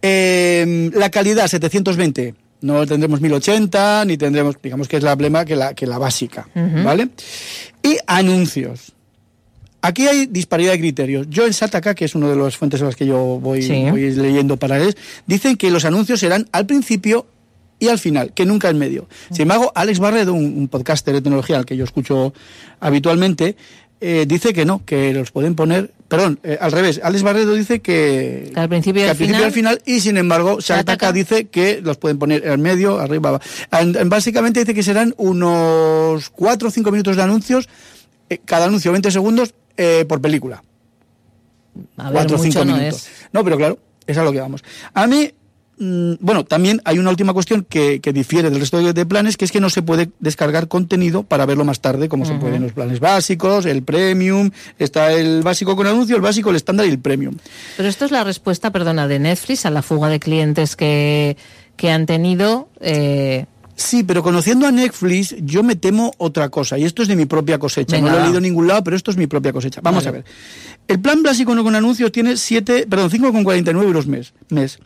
Eh, 0.02 0.90
la 0.94 1.10
calidad 1.10 1.48
720. 1.48 2.36
No 2.62 2.86
tendremos 2.86 3.22
1080, 3.22 4.04
ni 4.06 4.18
tendremos, 4.18 4.58
digamos 4.62 4.90
que 4.90 4.98
es 4.98 5.04
la 5.04 5.14
emblema 5.14 5.46
que 5.46 5.56
la, 5.56 5.74
que 5.74 5.88
la 5.88 5.98
básica, 5.98 6.50
¿vale? 6.54 7.08
Y 7.82 7.98
anuncios. 8.06 8.92
Aquí 9.82 10.08
hay 10.08 10.26
disparidad 10.26 10.74
de 10.74 10.80
criterios. 10.80 11.28
Yo 11.30 11.46
en 11.46 11.54
Sataka, 11.54 11.96
que 11.96 12.04
es 12.04 12.16
una 12.16 12.28
de 12.28 12.36
las 12.36 12.58
fuentes 12.58 12.82
a 12.82 12.86
las 12.86 12.98
que 12.98 13.06
yo 13.06 13.40
voy, 13.40 13.66
voy 13.90 14.12
leyendo 14.12 14.58
paralelos, 14.58 14.98
dicen 15.26 15.56
que 15.56 15.72
los 15.72 15.86
anuncios 15.86 16.20
serán 16.20 16.50
al 16.52 16.66
principio 16.66 17.28
y 17.80 17.88
al 17.88 17.98
final, 17.98 18.34
que 18.34 18.46
nunca 18.46 18.70
en 18.70 18.78
medio. 18.78 19.08
Sin 19.32 19.44
embargo, 19.44 19.72
Alex 19.74 20.00
Barredo, 20.00 20.34
un, 20.34 20.58
un 20.58 20.68
podcaster 20.68 21.14
de 21.14 21.22
tecnología 21.22 21.58
al 21.58 21.66
que 21.66 21.78
yo 21.78 21.86
escucho 21.86 22.34
habitualmente, 22.82 23.56
eh, 24.02 24.26
dice 24.28 24.54
que 24.54 24.66
no, 24.66 24.84
que 24.86 25.14
los 25.14 25.32
pueden 25.32 25.56
poner, 25.56 25.92
perdón, 26.10 26.40
eh, 26.44 26.58
al 26.60 26.72
revés, 26.72 27.00
Alex 27.02 27.24
Barredo 27.24 27.54
dice 27.54 27.80
que, 27.80 28.52
al 28.56 28.68
principio, 28.68 29.06
y 29.06 29.08
al, 29.08 29.16
final, 29.16 29.44
al 29.44 29.52
final 29.52 29.82
y 29.86 30.02
sin 30.02 30.18
embargo 30.18 30.60
Shataka 30.60 31.14
dice 31.14 31.46
que 31.46 31.82
los 31.82 31.98
pueden 31.98 32.20
poner 32.20 32.46
en 32.46 32.62
medio, 32.62 33.00
arriba, 33.00 33.40
básicamente 34.06 34.60
dice 34.60 34.74
que 34.74 34.84
serán 34.84 35.14
unos 35.18 36.30
4 36.32 36.68
o 36.68 36.72
5 36.72 36.92
minutos 36.92 37.16
de 37.16 37.22
anuncios, 37.22 37.70
eh, 38.30 38.40
cada 38.44 38.66
anuncio 38.66 38.92
20 38.92 39.12
segundos 39.12 39.54
por 40.10 40.20
película. 40.20 40.62
A 41.96 42.12
4 42.12 42.36
o 42.36 42.40
5 42.40 42.66
minutos. 42.66 43.08
No, 43.32 43.46
pero 43.46 43.56
claro, 43.56 43.80
es 44.06 44.18
a 44.18 44.24
lo 44.24 44.34
que 44.34 44.42
vamos. 44.42 44.62
A 44.94 45.08
mí 45.08 45.32
bueno, 45.80 46.44
también 46.44 46.82
hay 46.84 47.00
una 47.00 47.10
última 47.10 47.32
cuestión 47.32 47.66
que, 47.68 48.02
difiere 48.14 48.50
del 48.50 48.60
resto 48.60 48.82
de, 48.82 49.06
planes, 49.06 49.38
que 49.38 49.46
es 49.46 49.52
que 49.52 49.62
no 49.62 49.70
se 49.70 49.82
puede 49.82 50.10
descargar 50.20 50.68
contenido 50.68 51.24
para 51.24 51.46
verlo 51.46 51.64
más 51.64 51.80
tarde, 51.80 52.10
como 52.10 52.26
se 52.26 52.34
puede 52.36 52.58
en 52.58 52.64
los 52.64 52.74
planes 52.74 53.00
básicos, 53.00 53.66
el 53.66 53.84
premium, 53.84 54.52
está 54.78 55.14
el 55.14 55.42
básico 55.42 55.78
con 55.78 55.88
anuncio, 55.88 56.18
el 56.18 56.22
básico, 56.22 56.50
el 56.50 56.58
estándar 56.58 56.86
y 56.86 56.90
el 56.90 57.00
premium. 57.00 57.38
Pero 57.78 57.88
esto 57.88 58.04
es 58.04 58.12
la 58.12 58.26
respuesta, 58.26 58.72
perdona, 58.72 59.08
de 59.08 59.20
Netflix 59.20 59.66
a 59.66 59.70
la 59.70 59.82
fuga 59.82 60.10
de 60.10 60.20
clientes 60.20 60.76
que, 60.76 61.38
que 61.78 61.92
han 61.92 62.06
tenido. 62.06 62.68
Eh... 62.82 63.46
Sí, 63.76 64.04
pero 64.04 64.22
conociendo 64.22 64.68
a 64.68 64.72
Netflix, 64.72 65.34
yo 65.40 65.64
me 65.64 65.78
temo 65.78 66.12
otra 66.18 66.50
cosa, 66.50 66.78
y 66.78 66.84
esto 66.84 67.04
es 67.04 67.08
de 67.08 67.16
mi 67.16 67.26
propia 67.26 67.58
cosecha. 67.58 67.98
No 68.02 68.10
lo 68.10 68.20
he 68.20 68.24
leído 68.24 68.38
en 68.38 68.44
ningún 68.44 68.68
lado, 68.68 68.84
pero 68.84 68.98
esto 68.98 69.12
es 69.12 69.16
mi 69.16 69.28
propia 69.28 69.54
cosecha. 69.54 69.80
Vamos 69.82 70.06
a 70.06 70.12
ver. 70.12 70.26
El 70.90 71.00
plan 71.00 71.24
básico 71.24 71.56
no 71.56 71.64
con 71.64 71.76
anuncios 71.76 72.12
tiene 72.12 72.36
7, 72.36 72.88
perdón, 72.90 73.10
5,49 73.10 73.84
euros 73.84 74.08
mes. 74.08 74.34
mes 74.50 74.80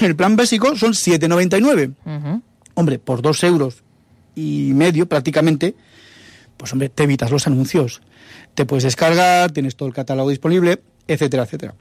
el 0.00 0.16
plan 0.16 0.36
básico 0.36 0.76
son 0.76 0.92
7,99. 0.92 2.42
Hombre, 2.74 2.98
por 2.98 3.22
dos 3.22 3.42
euros 3.42 3.82
y 4.34 4.72
medio 4.74 5.06
prácticamente, 5.06 5.74
pues 6.56 6.72
hombre, 6.72 6.88
te 6.88 7.04
evitas 7.04 7.30
los 7.30 7.46
anuncios. 7.46 8.02
Te 8.54 8.66
puedes 8.66 8.84
descargar, 8.84 9.50
tienes 9.50 9.76
todo 9.76 9.88
el 9.88 9.94
catálogo 9.94 10.30
disponible, 10.30 10.80
etcétera, 11.08 11.44
etcétera. 11.44 11.74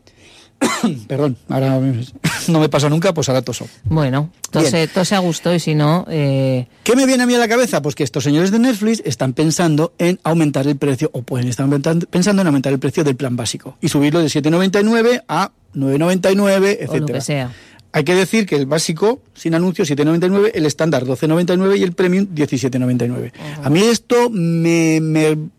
Perdón, 1.07 1.37
ahora 1.49 1.79
no 2.47 2.59
me 2.59 2.69
pasa 2.69 2.89
nunca, 2.89 3.13
pues 3.13 3.29
ahora 3.29 3.41
toso. 3.41 3.67
Bueno, 3.83 4.31
tose, 4.51 4.87
tose 4.87 5.15
a 5.15 5.19
gusto 5.19 5.53
y 5.53 5.59
si 5.59 5.75
no... 5.75 6.05
Eh... 6.09 6.67
¿Qué 6.83 6.95
me 6.95 7.05
viene 7.05 7.23
a 7.23 7.25
mí 7.25 7.35
a 7.35 7.39
la 7.39 7.47
cabeza? 7.47 7.81
Pues 7.81 7.95
que 7.95 8.03
estos 8.03 8.23
señores 8.23 8.51
de 8.51 8.59
Netflix 8.59 9.01
están 9.05 9.33
pensando 9.33 9.93
en 9.97 10.19
aumentar 10.23 10.67
el 10.67 10.77
precio, 10.77 11.09
o 11.13 11.23
pueden 11.23 11.47
estar 11.47 11.67
pensando 12.09 12.41
en 12.41 12.47
aumentar 12.47 12.71
el 12.71 12.79
precio 12.79 13.03
del 13.03 13.15
plan 13.15 13.35
básico 13.35 13.77
y 13.81 13.89
subirlo 13.89 14.19
de 14.19 14.27
7,99 14.27 15.23
a 15.27 15.51
9,99, 15.75 16.77
etcétera. 16.79 16.89
O 16.89 16.97
lo 16.99 17.05
que 17.07 17.21
sea. 17.21 17.51
Hay 17.95 18.03
que 18.03 18.13
decir 18.13 18.45
que 18.45 18.57
el 18.57 18.65
básico, 18.65 19.21
sin 19.33 19.55
anuncio, 19.55 19.85
7,99, 19.85 20.51
el 20.53 20.65
estándar 20.65 21.05
12,99 21.05 21.79
y 21.79 21.83
el 21.83 21.93
premium 21.93 22.27
17,99. 22.35 23.31
A 23.63 23.69
mí 23.69 23.79
esto 23.83 24.29
me, 24.29 24.97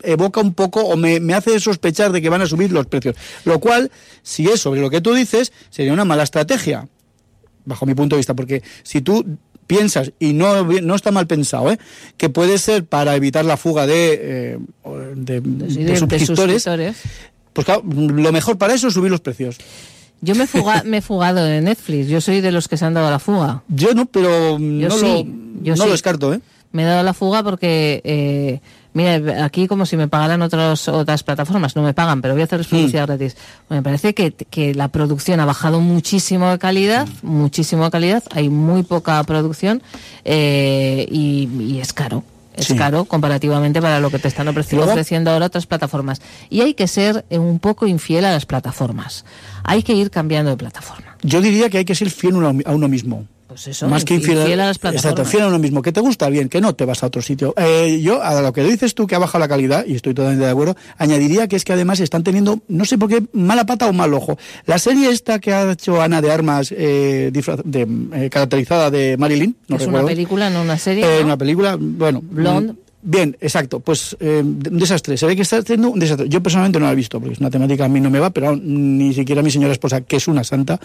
evoca 0.02 0.42
un 0.42 0.52
poco 0.52 0.82
o 0.82 0.98
me, 0.98 1.32
hace 1.32 1.58
sospechar 1.58 2.12
de 2.12 2.20
que 2.20 2.28
van 2.28 2.42
a 2.42 2.46
subir 2.46 2.72
los 2.72 2.88
precios. 2.88 3.16
Lo 3.46 3.58
cual, 3.58 3.90
si 4.22 4.48
es 4.48 4.60
sobre 4.60 4.82
lo 4.82 4.90
que 4.90 5.00
tú 5.00 5.14
dices, 5.14 5.50
sería 5.70 5.94
una 5.94 6.04
mala 6.04 6.24
estrategia, 6.24 6.86
bajo 7.64 7.86
mi 7.86 7.94
punto 7.94 8.16
de 8.16 8.18
vista, 8.18 8.34
porque 8.34 8.62
si 8.82 9.00
tú 9.00 9.24
piensas, 9.66 10.12
y 10.18 10.34
no, 10.34 10.62
no 10.62 10.94
está 10.94 11.12
mal 11.12 11.26
pensado, 11.26 11.72
¿eh? 11.72 11.78
que 12.18 12.28
puede 12.28 12.58
ser 12.58 12.84
para 12.84 13.16
evitar 13.16 13.46
la 13.46 13.56
fuga 13.56 13.86
de, 13.86 14.20
eh, 14.22 14.58
de, 15.14 15.96
suscriptores, 15.96 16.68
pues 17.54 17.64
claro, 17.64 17.82
lo 17.82 18.30
mejor 18.30 18.58
para 18.58 18.74
eso 18.74 18.88
es 18.88 18.92
subir 18.92 19.10
los 19.10 19.22
precios. 19.22 19.56
Yo 20.20 20.34
me, 20.34 20.46
me 20.84 20.98
he 20.98 21.02
fugado 21.02 21.44
de 21.44 21.60
Netflix. 21.60 22.08
Yo 22.08 22.20
soy 22.20 22.40
de 22.40 22.52
los 22.52 22.68
que 22.68 22.76
se 22.76 22.84
han 22.84 22.94
dado 22.94 23.10
la 23.10 23.18
fuga. 23.18 23.62
Yo 23.68 23.94
no, 23.94 24.06
pero 24.06 24.58
no, 24.58 24.96
lo, 24.96 25.24
no 25.24 25.76
lo 25.76 25.90
descarto, 25.90 26.32
¿eh? 26.34 26.40
Me 26.72 26.82
he 26.82 26.86
dado 26.86 27.02
la 27.02 27.14
fuga 27.14 27.42
porque, 27.42 28.02
eh, 28.04 28.60
mira, 28.92 29.44
aquí 29.44 29.66
como 29.66 29.86
si 29.86 29.96
me 29.96 30.08
pagaran 30.08 30.42
otras 30.42 30.88
otras 30.88 31.22
plataformas. 31.22 31.74
No 31.74 31.82
me 31.82 31.94
pagan, 31.94 32.20
pero 32.20 32.34
voy 32.34 32.42
a 32.42 32.44
hacer 32.44 32.66
publicidad 32.66 33.04
mm. 33.04 33.06
gratis. 33.06 33.36
me 33.70 33.82
parece 33.82 34.14
que, 34.14 34.32
que, 34.32 34.74
la 34.74 34.88
producción 34.88 35.40
ha 35.40 35.46
bajado 35.46 35.80
muchísimo 35.80 36.50
de 36.50 36.58
calidad, 36.58 37.08
muchísimo 37.22 37.84
de 37.84 37.90
calidad. 37.90 38.24
Hay 38.32 38.50
muy 38.50 38.82
poca 38.82 39.22
producción 39.24 39.82
eh, 40.24 41.06
y 41.10 41.78
es 41.80 41.92
caro 41.92 42.24
es 42.56 42.72
caro 42.74 43.04
comparativamente 43.04 43.80
para 43.80 44.00
lo 44.00 44.10
que 44.10 44.18
te 44.18 44.28
están 44.28 44.48
ofreciendo, 44.48 45.30
ahora 45.30 45.46
otras 45.46 45.66
plataformas. 45.66 46.20
Y 46.50 46.62
hay 46.62 46.74
que 46.74 46.88
ser 46.88 47.24
eh, 47.30 47.38
un 47.38 47.58
poco 47.58 47.86
infiel 47.86 48.24
a 48.24 48.32
las 48.32 48.46
plataformas. 48.46 49.24
Hay 49.62 49.82
que 49.82 49.92
ir 49.92 50.10
cambiando 50.10 50.50
de 50.50 50.56
plataforma. 50.56 51.16
Yo 51.22 51.40
diría 51.40 51.70
que 51.70 51.78
hay 51.78 51.84
que 51.84 51.94
ser 51.94 52.10
fiel 52.10 52.34
a 52.64 52.72
uno 52.72 52.88
mismo. 52.88 53.26
Pues 53.46 53.68
eso, 53.68 53.86
más 53.86 54.04
que 54.04 54.14
infiel, 54.14 54.38
a 54.38 54.66
las 54.66 54.78
plataformas. 54.78 55.04
Exacto, 55.04 55.24
fiel 55.24 55.44
a 55.44 55.48
uno 55.48 55.58
mismo. 55.60 55.80
Que 55.80 55.92
te 55.92 56.00
gusta 56.00 56.28
bien, 56.28 56.48
que 56.48 56.60
no 56.60 56.74
te 56.74 56.84
vas 56.84 57.02
a 57.04 57.06
otro 57.06 57.22
sitio. 57.22 57.54
Eh, 57.56 58.00
yo, 58.02 58.22
a 58.22 58.40
lo 58.42 58.52
que 58.52 58.64
dices 58.64 58.94
tú, 58.94 59.06
que 59.06 59.14
ha 59.14 59.18
bajado 59.18 59.38
la 59.38 59.48
calidad, 59.48 59.84
y 59.86 59.94
estoy 59.94 60.14
totalmente 60.14 60.44
de 60.44 60.50
acuerdo, 60.50 60.76
añadiría 60.98 61.46
que 61.46 61.54
es 61.54 61.64
que 61.64 61.72
además 61.72 62.00
están 62.00 62.24
teniendo, 62.24 62.60
no 62.66 62.84
sé 62.84 62.98
por 62.98 63.08
qué, 63.08 63.22
mala 63.32 63.64
pata 63.64 63.86
o 63.86 63.92
mal 63.92 64.12
ojo. 64.14 64.36
La 64.66 64.78
serie 64.78 65.10
esta 65.10 65.38
que 65.38 65.52
ha 65.52 65.70
hecho 65.70 66.02
Ana 66.02 66.20
de 66.20 66.32
Armas, 66.32 66.74
eh, 66.76 67.30
de, 67.32 68.28
caracterizada 68.30 68.90
de 68.90 69.16
Marilyn, 69.16 69.56
no 69.68 69.76
Es 69.76 69.86
una 69.86 70.04
película, 70.04 70.50
no 70.50 70.62
una 70.62 70.78
serie. 70.78 71.22
Una 71.22 71.36
película, 71.36 71.76
bueno. 71.78 72.20
Blonde. 72.22 72.85
Bien, 73.08 73.36
exacto. 73.40 73.78
Pues 73.78 74.16
eh, 74.18 74.42
un 74.42 74.78
desastre. 74.78 75.16
Se 75.16 75.26
ve 75.26 75.36
que 75.36 75.42
está 75.42 75.58
haciendo 75.58 75.90
un 75.90 76.00
desastre. 76.00 76.28
Yo 76.28 76.42
personalmente 76.42 76.80
no 76.80 76.86
la 76.86 76.92
he 76.92 76.96
visto, 76.96 77.20
porque 77.20 77.34
es 77.34 77.38
una 77.38 77.50
temática 77.50 77.84
a 77.84 77.88
mí 77.88 78.00
no 78.00 78.10
me 78.10 78.18
va, 78.18 78.30
pero 78.30 78.56
ni 78.56 79.14
siquiera 79.14 79.42
mi 79.42 79.52
señora 79.52 79.72
esposa, 79.72 80.00
que 80.00 80.16
es 80.16 80.26
una 80.26 80.42
santa, 80.42 80.80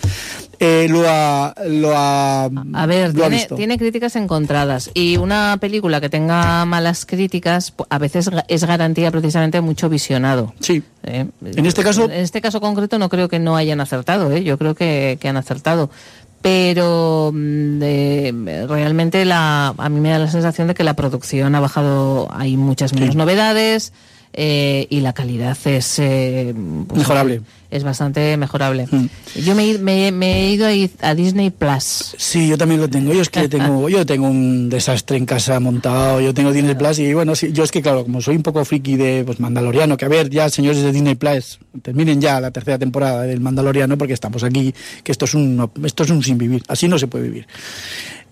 eh, 0.59 0.85
lo 0.87 1.03
ha, 1.07 1.55
lo 1.67 1.97
ha, 1.97 2.43
a 2.45 2.85
ver, 2.85 3.13
tiene, 3.13 3.47
tiene, 3.55 3.79
críticas 3.79 4.15
encontradas. 4.15 4.91
Y 4.93 5.17
una 5.17 5.57
película 5.59 5.99
que 5.99 6.09
tenga 6.09 6.63
malas 6.65 7.07
críticas, 7.07 7.73
a 7.89 7.97
veces 7.97 8.29
es 8.47 8.63
garantía 8.65 9.09
precisamente 9.09 9.59
mucho 9.59 9.89
visionado. 9.89 10.53
Sí. 10.59 10.83
Eh, 11.03 11.25
en 11.43 11.65
este 11.65 11.81
caso. 11.81 12.05
En 12.05 12.11
este 12.11 12.39
caso 12.39 12.61
concreto 12.61 12.99
no 12.99 13.09
creo 13.09 13.29
que 13.29 13.39
no 13.39 13.55
hayan 13.55 13.81
acertado, 13.81 14.31
¿eh? 14.31 14.43
Yo 14.43 14.59
creo 14.59 14.75
que, 14.75 15.17
que 15.19 15.27
han 15.27 15.37
acertado 15.37 15.89
pero 16.41 17.31
mm, 17.33 17.81
realmente 18.67 19.25
la, 19.25 19.73
a 19.77 19.89
mí 19.89 19.99
me 19.99 20.09
da 20.09 20.19
la 20.19 20.31
sensación 20.31 20.67
de 20.67 20.73
que 20.73 20.83
la 20.83 20.95
producción 20.95 21.55
ha 21.55 21.59
bajado, 21.59 22.27
hay 22.31 22.57
muchas 22.57 22.93
menos 22.93 23.15
novedades 23.15 23.93
eh, 24.33 24.87
y 24.89 25.01
la 25.01 25.13
calidad 25.13 25.57
es 25.65 25.99
eh, 25.99 26.53
pues, 26.87 26.99
mejorable 26.99 27.41
es 27.71 27.83
bastante 27.83 28.35
mejorable. 28.37 28.87
Mm. 28.91 29.05
Yo 29.43 29.55
me, 29.55 30.09
he 30.09 30.51
ido 30.51 30.67
a, 31.01 31.15
Disney 31.15 31.49
Plus. 31.49 32.13
Sí, 32.17 32.47
yo 32.47 32.57
también 32.57 32.81
lo 32.81 32.89
tengo. 32.89 33.13
Yo 33.13 33.21
es 33.21 33.29
que 33.29 33.47
tengo, 33.47 33.89
yo 33.89 34.05
tengo 34.05 34.27
un 34.27 34.69
desastre 34.69 35.17
en 35.17 35.25
casa 35.25 35.59
montado. 35.59 36.19
Yo 36.21 36.33
tengo 36.33 36.51
Disney 36.51 36.75
Plus 36.75 36.99
y 36.99 37.13
bueno, 37.13 37.33
sí, 37.33 37.51
yo 37.53 37.63
es 37.63 37.71
que 37.71 37.81
claro, 37.81 38.03
como 38.03 38.21
soy 38.21 38.35
un 38.35 38.43
poco 38.43 38.63
friki 38.65 38.97
de 38.97 39.23
pues, 39.25 39.39
Mandaloriano, 39.39 39.97
que 39.97 40.05
a 40.05 40.09
ver, 40.09 40.29
ya 40.29 40.49
señores 40.49 40.81
de 40.81 40.91
Disney 40.91 41.15
Plus, 41.15 41.59
terminen 41.81 42.19
ya 42.19 42.41
la 42.41 42.51
tercera 42.51 42.77
temporada 42.77 43.23
del 43.23 43.39
Mandaloriano 43.39 43.97
porque 43.97 44.13
estamos 44.13 44.43
aquí, 44.43 44.73
que 45.03 45.11
esto 45.11 45.25
es 45.25 45.33
un, 45.33 45.71
esto 45.83 46.03
es 46.03 46.09
un 46.09 46.21
sin 46.21 46.37
vivir. 46.37 46.63
Así 46.67 46.87
no 46.87 46.99
se 46.99 47.07
puede 47.07 47.23
vivir. 47.23 47.47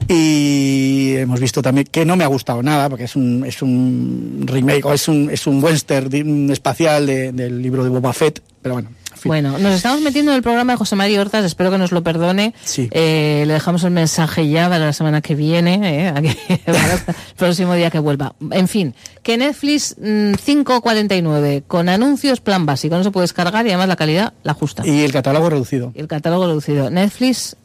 Y 0.07 1.13
hemos 1.17 1.39
visto 1.39 1.61
también 1.61 1.87
que 1.91 2.05
no 2.05 2.15
me 2.15 2.23
ha 2.23 2.27
gustado 2.27 2.63
nada, 2.63 2.89
porque 2.89 3.03
es 3.03 3.15
un, 3.15 3.43
es 3.45 3.61
un 3.61 4.43
remake 4.45 4.85
o 4.85 4.93
es 4.93 5.07
un, 5.07 5.29
es 5.29 5.45
un 5.45 5.63
western 5.63 6.49
espacial 6.51 7.05
del 7.05 7.61
libro 7.61 7.83
de 7.83 7.89
Boba 7.89 8.13
Fett, 8.13 8.41
pero 8.61 8.75
bueno, 8.75 8.89
bueno, 9.25 9.57
nos 9.57 9.73
estamos 9.73 10.01
metiendo 10.01 10.31
en 10.31 10.37
el 10.37 10.43
programa 10.43 10.73
de 10.73 10.77
José 10.77 10.95
María 10.95 11.21
Hortas, 11.21 11.45
espero 11.45 11.71
que 11.71 11.77
nos 11.77 11.91
lo 11.91 12.03
perdone. 12.03 12.53
Eh, 12.77 13.43
le 13.45 13.53
dejamos 13.53 13.83
el 13.83 13.91
mensaje 13.91 14.47
ya 14.49 14.69
para 14.69 14.85
la 14.85 14.93
semana 14.93 15.21
que 15.21 15.35
viene, 15.35 16.07
eh, 16.07 16.37
el 16.65 16.75
próximo 17.37 17.73
día 17.75 17.89
que 17.89 17.99
vuelva. 17.99 18.35
En 18.51 18.67
fin, 18.67 18.95
que 19.23 19.37
Netflix 19.37 19.97
5.49 19.97 21.61
mm, 21.61 21.67
con 21.67 21.89
anuncios 21.89 22.41
plan 22.41 22.65
básico, 22.65 22.97
no 22.97 23.03
se 23.03 23.11
puede 23.11 23.23
descargar 23.23 23.65
y 23.65 23.69
además 23.69 23.87
la 23.87 23.95
calidad 23.95 24.33
la 24.43 24.53
justa. 24.53 24.85
Y 24.85 25.01
el 25.01 25.11
catálogo 25.11 25.49
reducido. 25.49 25.91
el 25.95 26.07
catálogo 26.07 26.47
reducido. 26.47 26.89
Netflix 26.89 27.55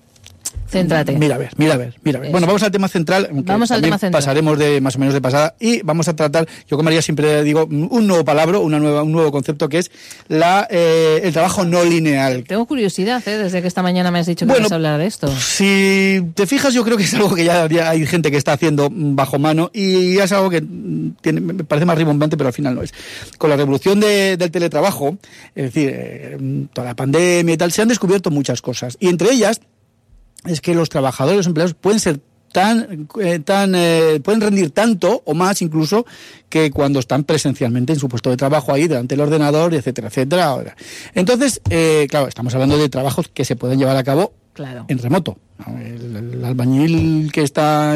Céntrate. 0.75 1.12
Mira 1.12 1.37
a 1.37 1.38
ver, 1.38 1.50
mira 1.57 1.75
a 1.75 1.76
ver, 1.76 1.95
mira 2.02 2.19
a 2.19 2.23
ver. 2.23 2.33
Bueno, 2.33 2.49
vamos 2.49 2.64
al 2.64 2.73
tema 2.73 2.88
central. 2.88 3.28
Vamos 3.31 3.71
al 3.71 3.81
tema 3.81 3.97
central. 3.97 4.21
Pasaremos 4.21 4.59
de 4.59 4.81
más 4.81 4.97
o 4.97 4.99
menos 4.99 5.14
de 5.14 5.21
pasada 5.21 5.54
y 5.61 5.83
vamos 5.83 6.09
a 6.09 6.16
tratar, 6.16 6.49
yo 6.69 6.76
como 6.76 6.85
María 6.85 7.00
siempre 7.00 7.45
digo, 7.45 7.66
un 7.66 8.07
nuevo 8.09 8.25
palabra, 8.25 8.59
una 8.59 8.81
nueva, 8.81 9.04
un 9.04 9.12
nuevo 9.12 9.31
concepto 9.31 9.69
que 9.69 9.78
es 9.78 9.93
la, 10.26 10.66
eh, 10.69 11.21
el 11.23 11.33
trabajo 11.33 11.64
no 11.64 11.85
lineal. 11.85 12.43
Tengo 12.43 12.66
curiosidad, 12.66 13.23
¿eh? 13.28 13.38
desde 13.38 13.62
que 13.62 13.69
esta 13.69 13.83
mañana 13.83 14.11
me 14.11 14.19
has 14.19 14.26
dicho 14.26 14.47
que 14.47 14.52
bueno, 14.52 14.66
a 14.69 14.75
hablar 14.75 14.99
de 14.99 15.07
esto. 15.07 15.28
Si 15.28 16.21
te 16.35 16.47
fijas, 16.49 16.75
yo 16.75 16.83
creo 16.85 16.97
que 16.97 17.04
es 17.04 17.14
algo 17.14 17.33
que 17.37 17.45
ya 17.45 17.69
hay 17.88 18.04
gente 18.04 18.33
que 18.33 18.37
está 18.37 18.54
haciendo 18.54 18.88
bajo 18.93 19.38
mano 19.38 19.71
y 19.73 20.19
es 20.19 20.33
algo 20.33 20.50
que 20.50 20.61
tiene, 21.21 21.40
me 21.40 21.62
parece 21.62 21.87
más 21.87 21.97
rimbombante, 21.97 22.37
pero 22.37 22.49
al 22.49 22.54
final 22.54 22.75
no 22.75 22.83
es. 22.83 22.93
Con 23.38 23.49
la 23.49 23.57
revolución 23.57 24.00
del 24.00 24.50
teletrabajo, 24.50 25.19
es 25.54 25.64
decir, 25.73 25.93
eh, 25.95 26.66
toda 26.73 26.88
la 26.88 26.97
pandemia 26.97 27.54
y 27.54 27.57
tal, 27.57 27.71
se 27.71 27.83
han 27.83 27.88
descubierto 27.88 28.33
muchas 28.33 28.61
cosas 28.61 28.97
y 28.99 29.09
entre 29.09 29.31
ellas 29.31 29.61
es 30.47 30.61
que 30.61 30.75
los 30.75 30.89
trabajadores, 30.89 31.39
los 31.39 31.47
empleados 31.47 31.75
pueden 31.75 32.01
ser 32.01 32.21
tan, 32.53 33.09
eh, 33.21 33.41
tan 33.41 33.75
eh, 33.75 34.21
pueden 34.23 34.41
rendir 34.41 34.71
tanto 34.71 35.23
o 35.25 35.35
más 35.35 35.61
incluso 35.61 36.07
que 36.49 36.71
cuando 36.71 37.01
están 37.01 37.25
presencialmente 37.25 37.93
en 37.93 37.99
su 37.99 38.09
puesto 38.09 38.31
de 38.31 38.37
trabajo 38.37 38.73
ahí 38.73 38.87
delante 38.87 39.17
del 39.17 39.23
ordenador, 39.23 39.75
etcétera, 39.75 40.07
etcétera. 40.07 40.77
Entonces, 41.15 41.61
eh, 41.69 42.07
claro, 42.09 42.29
estamos 42.29 42.55
hablando 42.55 42.79
de 42.79 42.89
trabajos 42.89 43.29
que 43.29 43.45
se 43.45 43.57
pueden 43.57 43.81
llevar 43.81 43.97
a 43.97 44.05
cabo 44.05 44.35
en 44.87 44.99
remoto. 44.99 45.37
El, 45.81 46.45
albañil 46.45 47.33
que 47.33 47.43
está 47.43 47.95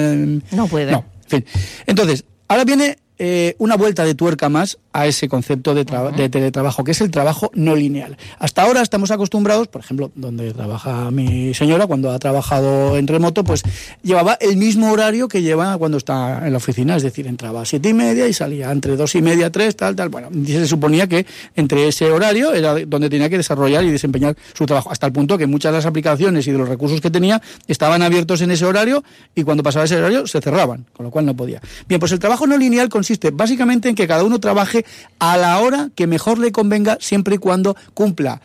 no 0.51 0.67
puede. 0.67 0.91
No, 0.91 1.05
en 1.25 1.31
fin. 1.31 1.45
Entonces, 1.87 2.25
ahora 2.49 2.65
viene 2.65 2.97
eh, 3.21 3.57
una 3.59 3.77
vuelta 3.77 4.05
de 4.05 4.15
tuerca 4.15 4.49
más 4.49 4.79
a 4.99 5.07
ese 5.07 5.29
concepto 5.29 5.75
de, 5.75 5.85
de, 5.85 6.29
teletrabajo, 6.29 6.83
que 6.83 6.91
es 6.91 7.01
el 7.01 7.11
trabajo 7.11 7.51
no 7.55 7.77
lineal. 7.77 8.17
Hasta 8.39 8.63
ahora 8.63 8.83
estamos 8.83 9.13
acostumbrados, 9.13 9.69
por 9.69 9.81
ejemplo, 9.81 10.11
donde 10.17 10.53
trabaja 10.53 11.11
mi 11.13 11.55
señora, 11.55 11.87
cuando 11.87 12.11
ha 12.11 12.19
trabajado 12.19 12.97
en 12.97 13.07
remoto, 13.07 13.45
pues 13.45 13.63
llevaba 14.03 14.37
el 14.41 14.57
mismo 14.57 14.91
horario 14.91 15.29
que 15.29 15.41
lleva 15.41 15.79
cuando 15.79 15.99
está 15.99 16.45
en 16.45 16.53
la 16.53 16.57
oficina, 16.57 16.97
es 16.97 17.05
decir, 17.05 17.29
entraba 17.29 17.63
a 17.63 17.65
siete 17.65 17.91
y 17.91 17.95
media 17.95 18.27
y 18.27 18.33
salía 18.33 18.73
entre 18.73 18.97
dos 18.97 19.15
y 19.15 19.23
media, 19.23 19.51
tres, 19.53 19.77
tal, 19.77 19.95
tal. 19.95 20.09
Bueno, 20.09 20.31
se 20.45 20.67
suponía 20.67 21.07
que 21.07 21.27
entre 21.55 21.87
ese 21.87 22.11
horario 22.11 22.53
era 22.53 22.75
donde 22.75 23.09
tenía 23.09 23.29
que 23.29 23.37
desarrollar 23.37 23.85
y 23.85 23.91
desempeñar 23.91 24.37
su 24.53 24.67
trabajo, 24.67 24.91
hasta 24.91 25.07
el 25.07 25.13
punto 25.13 25.39
que 25.39 25.47
muchas 25.47 25.71
de 25.71 25.79
las 25.79 25.87
aplicaciones 25.87 26.47
y 26.49 26.51
de 26.51 26.59
los 26.59 26.69
recursos 26.69 27.01
que 27.01 27.11
tenía 27.11 27.41
estaban 27.69 28.03
abiertos 28.03 28.41
en 28.41 28.51
ese 28.51 28.65
horario 28.65 29.05
y 29.37 29.45
cuando 29.45 29.63
pasaba 29.63 29.85
ese 29.85 29.97
horario 29.97 30.27
se 30.27 30.41
cerraban, 30.41 30.87
con 30.93 31.05
lo 31.05 31.13
cual 31.13 31.25
no 31.25 31.37
podía. 31.37 31.61
Bien, 31.87 32.01
pues 32.01 32.11
el 32.11 32.19
trabajo 32.19 32.49
no 32.49 32.57
lineal 32.57 32.89
consiste 32.89 33.31
básicamente 33.31 33.89
en 33.89 33.95
que 33.95 34.09
cada 34.09 34.25
uno 34.25 34.41
trabaje 34.41 34.85
a 35.19 35.37
la 35.37 35.59
hora 35.61 35.91
que 35.95 36.07
mejor 36.07 36.39
le 36.39 36.53
convenga, 36.53 36.99
siempre 37.01 37.37
y 37.37 37.39
cuando 37.39 37.77
cumpla 37.95 38.41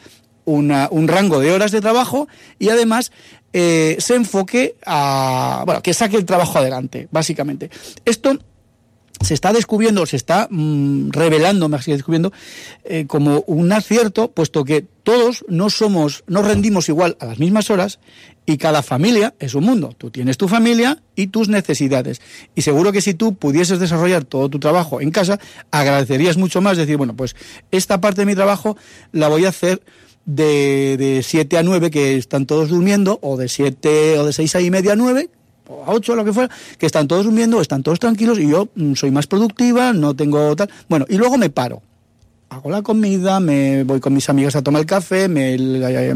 un 0.45 1.07
rango 1.07 1.39
de 1.39 1.51
horas 1.51 1.71
de 1.71 1.79
trabajo 1.79 2.27
y 2.59 2.67
además 2.67 3.11
eh, 3.53 3.97
se 3.99 4.15
enfoque 4.15 4.75
a, 4.85 5.61
bueno, 5.65 5.81
que 5.83 5.93
saque 5.93 6.17
el 6.17 6.25
trabajo 6.25 6.57
adelante, 6.57 7.07
básicamente. 7.11 7.69
Esto 8.03 8.39
se 9.21 9.35
está 9.35 9.53
descubriendo, 9.53 10.05
se 10.05 10.17
está 10.17 10.47
mm, 10.49 11.11
revelando, 11.11 11.69
más 11.69 11.85
que 11.85 11.93
descubriendo, 11.93 12.33
eh, 12.83 13.05
como 13.07 13.43
un 13.47 13.71
acierto, 13.71 14.31
puesto 14.31 14.65
que 14.65 14.81
todos 14.81 15.45
no 15.47 15.69
somos, 15.69 16.23
no 16.27 16.41
rendimos 16.41 16.89
igual 16.89 17.15
a 17.19 17.27
las 17.27 17.39
mismas 17.39 17.69
horas 17.69 17.99
y 18.45 18.57
cada 18.57 18.83
familia 18.83 19.33
es 19.39 19.55
un 19.55 19.63
mundo. 19.63 19.93
Tú 19.97 20.11
tienes 20.11 20.37
tu 20.37 20.47
familia 20.47 21.01
y 21.15 21.27
tus 21.27 21.49
necesidades. 21.49 22.21
Y 22.55 22.61
seguro 22.61 22.91
que 22.91 23.01
si 23.01 23.13
tú 23.13 23.35
pudieses 23.35 23.79
desarrollar 23.79 24.25
todo 24.25 24.49
tu 24.49 24.59
trabajo 24.59 25.01
en 25.01 25.11
casa, 25.11 25.39
agradecerías 25.71 26.37
mucho 26.37 26.61
más 26.61 26.77
decir, 26.77 26.97
bueno, 26.97 27.15
pues 27.15 27.35
esta 27.71 28.01
parte 28.01 28.21
de 28.21 28.25
mi 28.25 28.35
trabajo 28.35 28.77
la 29.11 29.27
voy 29.27 29.45
a 29.45 29.49
hacer 29.49 29.81
de, 30.25 30.97
de 30.97 31.23
7 31.23 31.57
a 31.57 31.63
9 31.63 31.91
que 31.91 32.17
están 32.17 32.45
todos 32.45 32.69
durmiendo, 32.69 33.19
o 33.21 33.37
de 33.37 33.49
7 33.49 34.19
o 34.19 34.25
de 34.25 34.33
6 34.33 34.55
y 34.61 34.71
media 34.71 34.93
a 34.93 34.95
9, 34.95 35.29
o 35.67 35.83
a 35.85 35.91
8, 35.91 36.15
lo 36.15 36.25
que 36.25 36.33
fuera, 36.33 36.53
que 36.77 36.85
están 36.85 37.07
todos 37.07 37.25
durmiendo, 37.25 37.61
están 37.61 37.83
todos 37.83 37.99
tranquilos 37.99 38.39
y 38.39 38.49
yo 38.49 38.69
mm, 38.75 38.93
soy 38.95 39.11
más 39.11 39.27
productiva, 39.27 39.93
no 39.93 40.15
tengo 40.15 40.55
tal. 40.55 40.69
Bueno, 40.89 41.05
y 41.09 41.17
luego 41.17 41.37
me 41.37 41.49
paro. 41.49 41.81
Hago 42.53 42.69
la 42.69 42.81
comida, 42.81 43.39
me 43.39 43.83
voy 43.83 43.99
con 43.99 44.13
mis 44.13 44.29
amigas 44.29 44.55
a 44.55 44.61
tomar 44.61 44.81
el 44.81 44.85
café, 44.85 45.27
me 45.27 45.55
eh, 45.55 46.13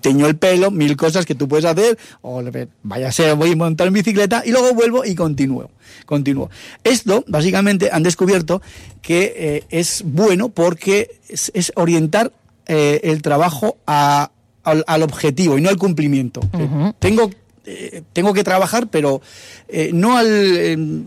teño 0.00 0.26
el 0.26 0.36
pelo, 0.36 0.70
mil 0.70 0.96
cosas 0.96 1.24
que 1.24 1.34
tú 1.34 1.48
puedes 1.48 1.64
hacer, 1.64 1.98
o 2.20 2.42
vaya 2.82 3.08
a 3.08 3.12
ser, 3.12 3.34
voy 3.34 3.52
a 3.52 3.56
montar 3.56 3.86
en 3.86 3.94
bicicleta 3.94 4.42
y 4.44 4.50
luego 4.50 4.74
vuelvo 4.74 5.04
y 5.04 5.14
continúo. 5.14 5.70
continúo. 6.06 6.50
Esto, 6.84 7.24
básicamente, 7.26 7.90
han 7.92 8.02
descubierto 8.02 8.62
que 9.00 9.34
eh, 9.36 9.64
es 9.70 10.02
bueno 10.04 10.48
porque 10.50 11.18
es, 11.28 11.72
orientar 11.76 12.32
eh, 12.66 13.00
el 13.04 13.22
trabajo 13.22 13.78
a, 13.86 14.30
al, 14.64 15.02
objetivo 15.02 15.58
y 15.58 15.60
no 15.60 15.68
al 15.68 15.76
cumplimiento. 15.76 16.40
Tengo 16.98 17.30
eh, 17.64 18.02
tengo 18.12 18.34
que 18.34 18.42
trabajar, 18.44 18.88
pero 18.88 19.20
eh, 19.68 19.90
no 19.92 20.16
al... 20.16 20.26
Eh, 20.28 21.02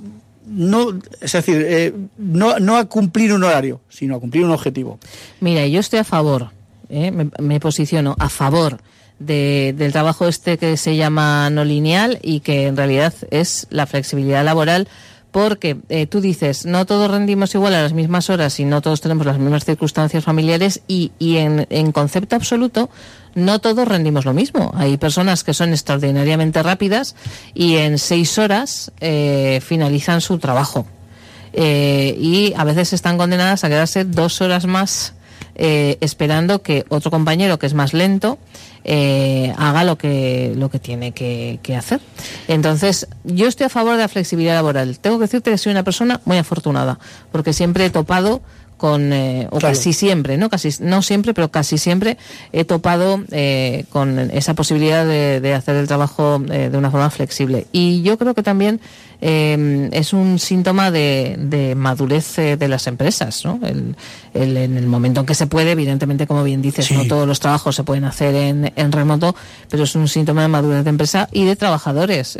no, 0.47 0.99
es 1.21 1.31
decir, 1.31 2.09
no, 2.17 2.59
no 2.59 2.77
a 2.77 2.85
cumplir 2.85 3.33
un 3.33 3.43
horario, 3.43 3.81
sino 3.89 4.15
a 4.15 4.19
cumplir 4.19 4.43
un 4.45 4.51
objetivo. 4.51 4.99
Mira, 5.39 5.65
yo 5.67 5.79
estoy 5.79 5.99
a 5.99 6.03
favor, 6.03 6.51
me, 6.89 7.59
posiciono 7.59 8.15
a 8.19 8.29
favor 8.29 8.79
del 9.19 9.91
trabajo 9.91 10.27
este 10.27 10.57
que 10.57 10.77
se 10.77 10.95
llama 10.95 11.49
no 11.49 11.63
lineal 11.63 12.19
y 12.21 12.41
que 12.41 12.67
en 12.67 12.75
realidad 12.75 13.13
es 13.31 13.67
la 13.69 13.85
flexibilidad 13.85 14.43
laboral 14.43 14.87
porque 15.35 15.75
tú 16.09 16.21
dices, 16.21 16.65
no 16.65 16.85
todos 16.85 17.11
rendimos 17.11 17.53
igual 17.55 17.75
a 17.75 17.81
las 17.81 17.91
mismas 17.91 18.29
horas 18.29 18.57
y 18.61 18.63
no 18.63 18.79
todos 18.79 19.01
tenemos 19.01 19.25
las 19.25 19.37
mismas 19.37 19.65
circunstancias 19.65 20.23
familiares 20.23 20.79
y, 20.87 21.11
y 21.19 21.35
en, 21.35 21.91
concepto 21.91 22.37
absoluto 22.37 22.89
no 23.33 23.59
todos 23.59 23.85
rendimos 23.85 24.23
lo 24.23 24.33
mismo. 24.33 24.71
Hay 24.77 24.95
personas 24.95 25.43
que 25.43 25.53
son 25.53 25.71
extraordinariamente 25.73 26.63
rápidas 26.63 27.17
y 27.53 27.75
en 27.75 27.97
seis 27.97 28.37
horas 28.37 28.93
eh, 29.01 29.59
finalizan 29.61 30.21
su 30.21 30.37
trabajo. 30.37 30.87
Eh, 31.51 32.15
y 32.17 32.53
a 32.55 32.63
veces 32.63 32.93
están 32.93 33.17
condenadas 33.17 33.65
a 33.65 33.67
quedarse 33.67 34.05
dos 34.05 34.39
horas 34.39 34.65
más 34.65 35.15
eh, 35.55 35.97
esperando 35.99 36.61
que 36.61 36.85
otro 36.87 37.11
compañero 37.11 37.59
que 37.59 37.65
es 37.65 37.73
más 37.73 37.93
lento 37.93 38.39
haga 39.57 39.83
lo 39.83 39.97
que 39.97 40.53
lo 40.55 40.69
que 40.69 40.79
tiene 40.79 41.11
que, 41.11 41.59
que, 41.63 41.75
hacer. 41.75 41.99
Entonces, 42.47 43.07
yo 43.23 43.47
estoy 43.47 43.65
a 43.65 43.69
favor 43.69 43.93
de 43.93 44.01
la 44.01 44.07
flexibilidad 44.07 44.53
laboral. 44.53 44.99
Tengo 44.99 45.17
que 45.17 45.23
decirte 45.23 45.51
que 45.51 45.57
soy 45.57 45.71
una 45.71 45.83
persona 45.83 46.21
muy 46.25 46.37
afortunada, 46.37 46.99
porque 47.31 47.53
siempre 47.53 47.85
he 47.85 47.89
topado 47.89 48.41
con 48.77 49.13
eh, 49.13 49.47
o 49.51 49.59
casi 49.59 49.93
siempre 49.93 50.37
no 50.37 50.49
casi 50.49 50.69
no 50.81 51.01
siempre 51.01 51.33
pero 51.33 51.49
casi 51.49 51.77
siempre 51.77 52.17
he 52.51 52.65
topado 52.65 53.23
eh, 53.31 53.85
con 53.89 54.19
esa 54.19 54.53
posibilidad 54.53 55.05
de, 55.05 55.53
hacer 55.53 55.77
el 55.77 55.87
trabajo 55.87 56.41
eh, 56.51 56.69
de 56.69 56.77
una 56.77 56.91
forma 56.91 57.09
flexible. 57.09 57.67
Y 57.71 58.01
yo 58.01 58.17
creo 58.17 58.33
que 58.33 58.43
también 58.43 58.81
es 59.21 60.13
un 60.13 60.39
síntoma 60.39 60.91
de, 60.91 61.73
madurez 61.75 62.35
de 62.35 62.67
las 62.67 62.85
empresas 62.85 63.43
¿no? 63.45 63.59
El, 63.63 63.95
en 64.33 64.77
el 64.77 64.85
momento 64.87 65.21
en 65.21 65.25
que 65.25 65.33
se 65.33 65.47
puede 65.47 65.71
evidentemente 65.71 66.27
como 66.27 66.43
bien 66.43 66.61
dices 66.61 66.91
no 66.91 67.07
todos 67.07 67.25
los 67.25 67.39
trabajos 67.39 67.75
se 67.75 67.83
pueden 67.83 68.03
hacer 68.03 68.35
en, 68.35 68.73
en, 68.75 68.91
remoto 68.91 69.33
pero 69.69 69.83
es 69.83 69.95
un 69.95 70.09
síntoma 70.09 70.41
de 70.43 70.49
madurez 70.49 70.83
de 70.83 70.89
empresa 70.89 71.29
y 71.31 71.45
de 71.45 71.55
trabajadores. 71.55 72.37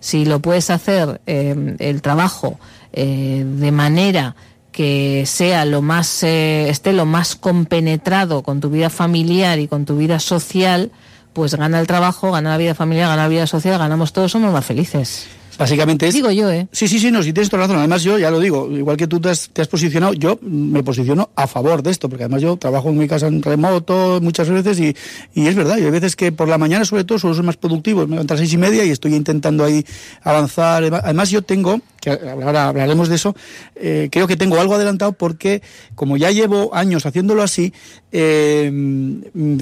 Si 0.00 0.24
lo 0.24 0.38
puedes 0.40 0.70
hacer 0.70 1.20
el 1.26 2.02
trabajo 2.02 2.58
de 2.92 3.72
manera 3.72 4.36
que 4.76 5.24
sea 5.24 5.64
lo 5.64 5.80
más 5.80 6.22
eh, 6.22 6.68
esté 6.68 6.92
lo 6.92 7.06
más 7.06 7.34
compenetrado 7.34 8.42
con 8.42 8.60
tu 8.60 8.68
vida 8.68 8.90
familiar 8.90 9.58
y 9.58 9.68
con 9.68 9.86
tu 9.86 9.96
vida 9.96 10.20
social, 10.20 10.90
pues 11.32 11.54
gana 11.54 11.80
el 11.80 11.86
trabajo, 11.86 12.30
gana 12.30 12.50
la 12.50 12.56
vida 12.58 12.74
familiar, 12.74 13.08
gana 13.08 13.22
la 13.22 13.28
vida 13.28 13.46
social, 13.46 13.78
ganamos 13.78 14.12
todos, 14.12 14.32
somos 14.32 14.52
más 14.52 14.66
felices. 14.66 15.28
Básicamente 15.58 16.06
es... 16.06 16.14
Digo 16.14 16.30
yo, 16.30 16.50
¿eh? 16.50 16.68
Sí, 16.72 16.86
sí, 16.88 16.98
sí, 16.98 17.10
no, 17.10 17.22
si 17.22 17.32
tienes 17.32 17.48
toda 17.48 17.62
razón. 17.62 17.78
Además, 17.78 18.02
yo 18.02 18.18
ya 18.18 18.30
lo 18.30 18.40
digo, 18.40 18.70
igual 18.70 18.96
que 18.96 19.06
tú 19.06 19.20
te 19.20 19.30
has, 19.30 19.48
posicionado, 19.70 20.12
yo 20.12 20.38
me 20.42 20.82
posiciono 20.82 21.30
a 21.34 21.46
favor 21.46 21.82
de 21.82 21.90
esto, 21.90 22.08
porque 22.08 22.24
además 22.24 22.42
yo 22.42 22.56
trabajo 22.56 22.90
en 22.90 22.98
mi 22.98 23.08
casa 23.08 23.26
en 23.26 23.42
remoto 23.42 24.20
muchas 24.20 24.48
veces 24.48 24.78
y, 24.80 24.94
y 25.34 25.46
es 25.46 25.54
verdad, 25.54 25.78
y 25.78 25.84
hay 25.84 25.90
veces 25.90 26.16
que 26.16 26.32
por 26.32 26.48
la 26.48 26.58
mañana 26.58 26.84
sobre 26.84 27.04
todo 27.04 27.18
suelo 27.18 27.34
ser 27.34 27.44
más 27.44 27.56
productivo, 27.56 28.06
me 28.06 28.16
levanto 28.16 28.34
a 28.34 28.36
las 28.36 28.40
seis 28.40 28.52
y 28.52 28.58
media 28.58 28.84
y 28.84 28.90
estoy 28.90 29.14
intentando 29.14 29.64
ahí 29.64 29.84
avanzar. 30.22 30.84
Además 30.84 31.30
yo 31.30 31.42
tengo, 31.42 31.80
que 32.00 32.10
ahora 32.10 32.68
hablaremos 32.68 33.08
de 33.08 33.14
eso, 33.16 33.34
eh, 33.74 34.08
creo 34.12 34.26
que 34.26 34.36
tengo 34.36 34.60
algo 34.60 34.74
adelantado 34.74 35.12
porque 35.12 35.62
como 35.94 36.16
ya 36.16 36.30
llevo 36.30 36.74
años 36.74 37.06
haciéndolo 37.06 37.42
así, 37.42 37.72
eh, 38.12 38.70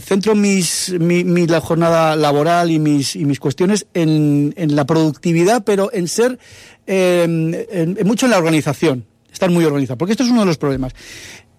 centro 0.02 0.34
mis, 0.34 0.94
mi, 0.98 1.46
la 1.46 1.60
jornada 1.60 2.16
laboral 2.16 2.70
y 2.70 2.78
mis, 2.78 3.16
y 3.16 3.24
mis 3.24 3.40
cuestiones 3.40 3.86
en, 3.94 4.54
en 4.56 4.76
la 4.76 4.86
productividad, 4.86 5.64
pero 5.64 5.83
en 5.92 6.08
ser 6.08 6.38
eh, 6.86 7.96
mucho 8.04 8.26
en 8.26 8.30
la 8.30 8.38
organización, 8.38 9.04
estar 9.32 9.50
muy 9.50 9.64
organizado, 9.64 9.98
porque 9.98 10.12
esto 10.12 10.24
es 10.24 10.30
uno 10.30 10.40
de 10.40 10.46
los 10.46 10.58
problemas. 10.58 10.92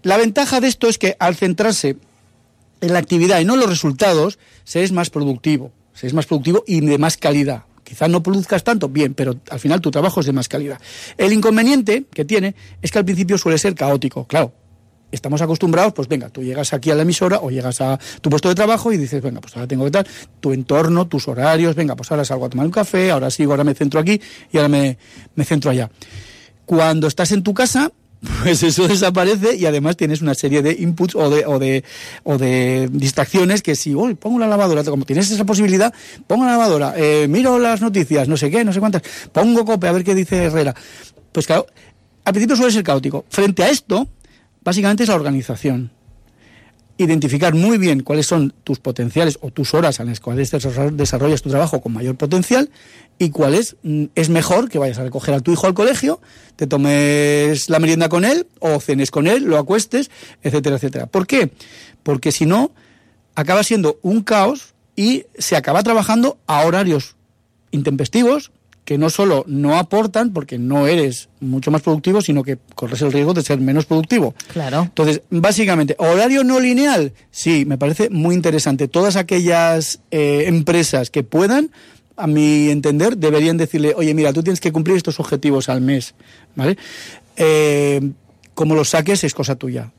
La 0.04 0.18
ventaja 0.18 0.60
de 0.60 0.68
esto 0.68 0.88
es 0.88 0.98
que 0.98 1.16
al 1.20 1.36
centrarse 1.36 1.98
en 2.82 2.94
la 2.94 3.00
actividad 3.00 3.40
y 3.40 3.46
no 3.46 3.56
en 3.56 3.62
los 3.62 3.70
resultados, 3.70 4.38
se 4.64 4.84
es 4.84 4.92
más 4.92 5.10
productivo, 5.10 5.72
se 5.94 6.08
es 6.08 6.14
más 6.14 6.26
productivo 6.26 6.64
y 6.68 6.82
de 6.82 6.98
más 6.98 7.18
calidad. 7.18 7.64
Quizás 7.84 8.10
no 8.10 8.24
produzcas 8.24 8.64
tanto, 8.64 8.90
bien, 8.90 9.14
pero 9.14 9.40
al 9.50 9.60
final 9.60 9.80
tu 9.80 9.92
trabajo 9.92 10.20
es 10.20 10.26
de 10.26 10.34
más 10.34 10.48
calidad. 10.48 10.80
El 11.18 11.34
inconveniente 11.34 12.06
que 12.12 12.26
tiene 12.26 12.56
es 12.82 12.92
que 12.92 12.98
al 12.98 13.06
principio 13.06 13.38
suele 13.38 13.58
ser 13.58 13.76
caótico, 13.76 14.26
claro 14.26 14.54
estamos 15.16 15.42
acostumbrados, 15.42 15.94
pues 15.94 16.08
venga, 16.08 16.30
tú 16.30 16.44
llegas 16.44 16.74
aquí 16.74 16.92
a 16.92 16.96
la 16.96 17.02
emisora 17.02 17.40
o 17.42 17.50
llegas 17.50 17.82
a 17.82 18.00
tu 18.22 18.30
puesto 18.30 18.50
de 18.50 18.56
trabajo 18.56 18.92
y 18.92 18.98
dices, 18.98 19.22
venga, 19.22 19.42
pues 19.42 19.56
ahora 19.56 19.68
tengo 19.68 19.86
que 19.86 19.92
tal, 19.92 20.08
tu 20.40 20.54
entorno, 20.54 21.08
tus 21.08 21.28
horarios, 21.28 21.76
venga, 21.76 21.96
pues 21.96 22.12
ahora 22.12 22.24
salgo 22.26 22.46
a 22.46 22.50
tomar 22.50 22.66
un 22.66 22.72
café, 22.72 23.12
ahora 23.12 23.30
sigo, 23.32 23.52
ahora 23.52 23.64
me 23.64 23.74
centro 23.74 24.00
aquí 24.00 24.22
y 24.52 24.58
ahora 24.58 24.70
me, 24.70 24.98
me 25.36 25.44
centro 25.44 25.72
allá. 25.72 25.90
Cuando 26.66 27.08
estás 27.08 27.32
en 27.32 27.44
tu 27.44 27.54
casa, 27.54 27.92
pues 28.44 28.64
eso 28.64 28.88
desaparece 28.88 29.56
y 29.56 29.66
además 29.66 29.98
tienes 29.98 30.22
una 30.22 30.34
serie 30.34 30.62
de 30.62 30.74
inputs 30.74 31.16
o 31.16 31.30
de, 31.30 31.46
o 31.46 31.60
de, 31.60 31.84
o 32.24 32.38
de 32.38 32.90
distracciones 32.92 33.62
que 33.62 33.76
si, 33.76 33.96
uy, 33.96 34.16
pongo 34.16 34.40
la 34.40 34.48
lavadora, 34.48 34.84
como 34.84 35.06
tienes 35.06 35.30
esa 35.32 35.46
posibilidad, 35.46 35.94
pongo 36.28 36.46
la 36.46 36.52
lavadora, 36.52 36.94
eh, 36.98 37.28
miro 37.28 37.60
las 37.60 37.82
noticias, 37.82 38.28
no 38.28 38.38
sé 38.38 38.50
qué, 38.50 38.64
no 38.64 38.74
sé 38.74 38.80
cuántas, 38.80 39.04
pongo 39.32 39.66
cope 39.66 39.88
a 39.88 39.92
ver 39.92 40.04
qué 40.04 40.16
dice 40.16 40.46
Herrera. 40.46 40.76
Pues 41.32 41.48
claro, 41.48 41.68
al 42.24 42.34
principio 42.34 42.56
suele 42.56 42.72
ser 42.72 42.84
caótico. 42.84 43.26
Frente 43.30 43.64
a 43.64 43.70
esto, 43.70 44.08
Básicamente 44.66 45.04
es 45.04 45.10
la 45.10 45.16
organización. 45.16 45.92
Identificar 46.98 47.54
muy 47.54 47.78
bien 47.78 48.02
cuáles 48.02 48.26
son 48.26 48.52
tus 48.64 48.80
potenciales 48.80 49.38
o 49.42 49.52
tus 49.52 49.76
horas 49.76 50.00
en 50.00 50.08
las 50.08 50.20
cuales 50.20 50.50
desarrollas 50.50 51.42
tu 51.44 51.50
trabajo 51.50 51.82
con 51.82 51.94
mayor 51.94 52.16
potencial 52.16 52.72
y 53.20 53.30
cuáles 53.30 53.76
mm, 53.84 54.06
es 54.16 54.30
mejor 54.30 54.70
que 54.70 54.80
vayas 54.80 54.98
a 54.98 55.04
recoger 55.04 55.36
a 55.36 55.42
tu 55.42 55.52
hijo 55.52 55.68
al 55.68 55.76
colegio, 55.76 56.20
te 56.56 56.66
tomes 56.66 57.70
la 57.70 57.80
merienda 57.80 58.10
con 58.10 58.26
él 58.26 58.48
o 58.60 58.80
cenes 58.80 59.12
con 59.12 59.28
él, 59.28 59.44
lo 59.44 59.60
acuestes, 59.60 60.10
etcétera, 60.42 60.78
etcétera. 60.78 61.06
¿Por 61.06 61.28
qué? 61.28 61.52
Porque 62.02 62.32
si 62.32 62.48
no, 62.48 62.72
acaba 63.36 63.64
siendo 63.64 64.00
un 64.02 64.24
caos 64.24 64.74
y 64.96 65.26
se 65.38 65.56
acaba 65.56 65.84
trabajando 65.84 66.40
a 66.48 66.66
horarios 66.66 67.18
intempestivos, 67.70 68.52
que 68.86 69.00
no 69.00 69.10
solo 69.10 69.44
no 69.48 69.78
aportan, 69.78 70.32
porque 70.32 70.60
no 70.60 70.88
eres 70.88 71.30
mucho 71.40 71.72
más 71.72 71.82
productivo, 71.82 72.22
sino 72.22 72.44
que 72.44 72.58
corres 72.76 73.02
el 73.02 73.12
riesgo 73.12 73.34
de 73.34 73.42
ser 73.42 73.60
menos 73.60 73.86
productivo. 73.86 74.36
Claro. 74.54 74.84
Entonces, 74.84 75.24
básicamente, 75.32 75.96
horario 75.98 76.44
no 76.44 76.60
lineal, 76.60 77.12
sí, 77.32 77.66
me 77.66 77.80
parece 77.80 78.12
muy 78.12 78.36
interesante. 78.36 78.88
Todas 78.88 79.16
aquellas 79.16 80.00
eh, 80.12 80.44
empresas 80.46 81.10
que 81.10 81.24
puedan, 81.24 81.72
a 82.16 82.28
mi 82.28 82.70
entender, 82.70 83.18
deberían 83.18 83.58
decirle, 83.58 83.94
oye, 83.96 84.14
mira, 84.14 84.32
tú 84.32 84.44
tienes 84.44 84.62
que 84.62 84.72
cumplir 84.72 84.98
estos 84.98 85.20
objetivos 85.20 85.68
al 85.68 85.82
mes, 85.82 86.14
¿vale? 86.56 86.78
Eh, 87.38 88.12
como 88.54 88.76
los 88.76 88.90
saques 88.90 89.24
es 89.24 89.34
cosa 89.34 89.56
tuya. 89.56 89.92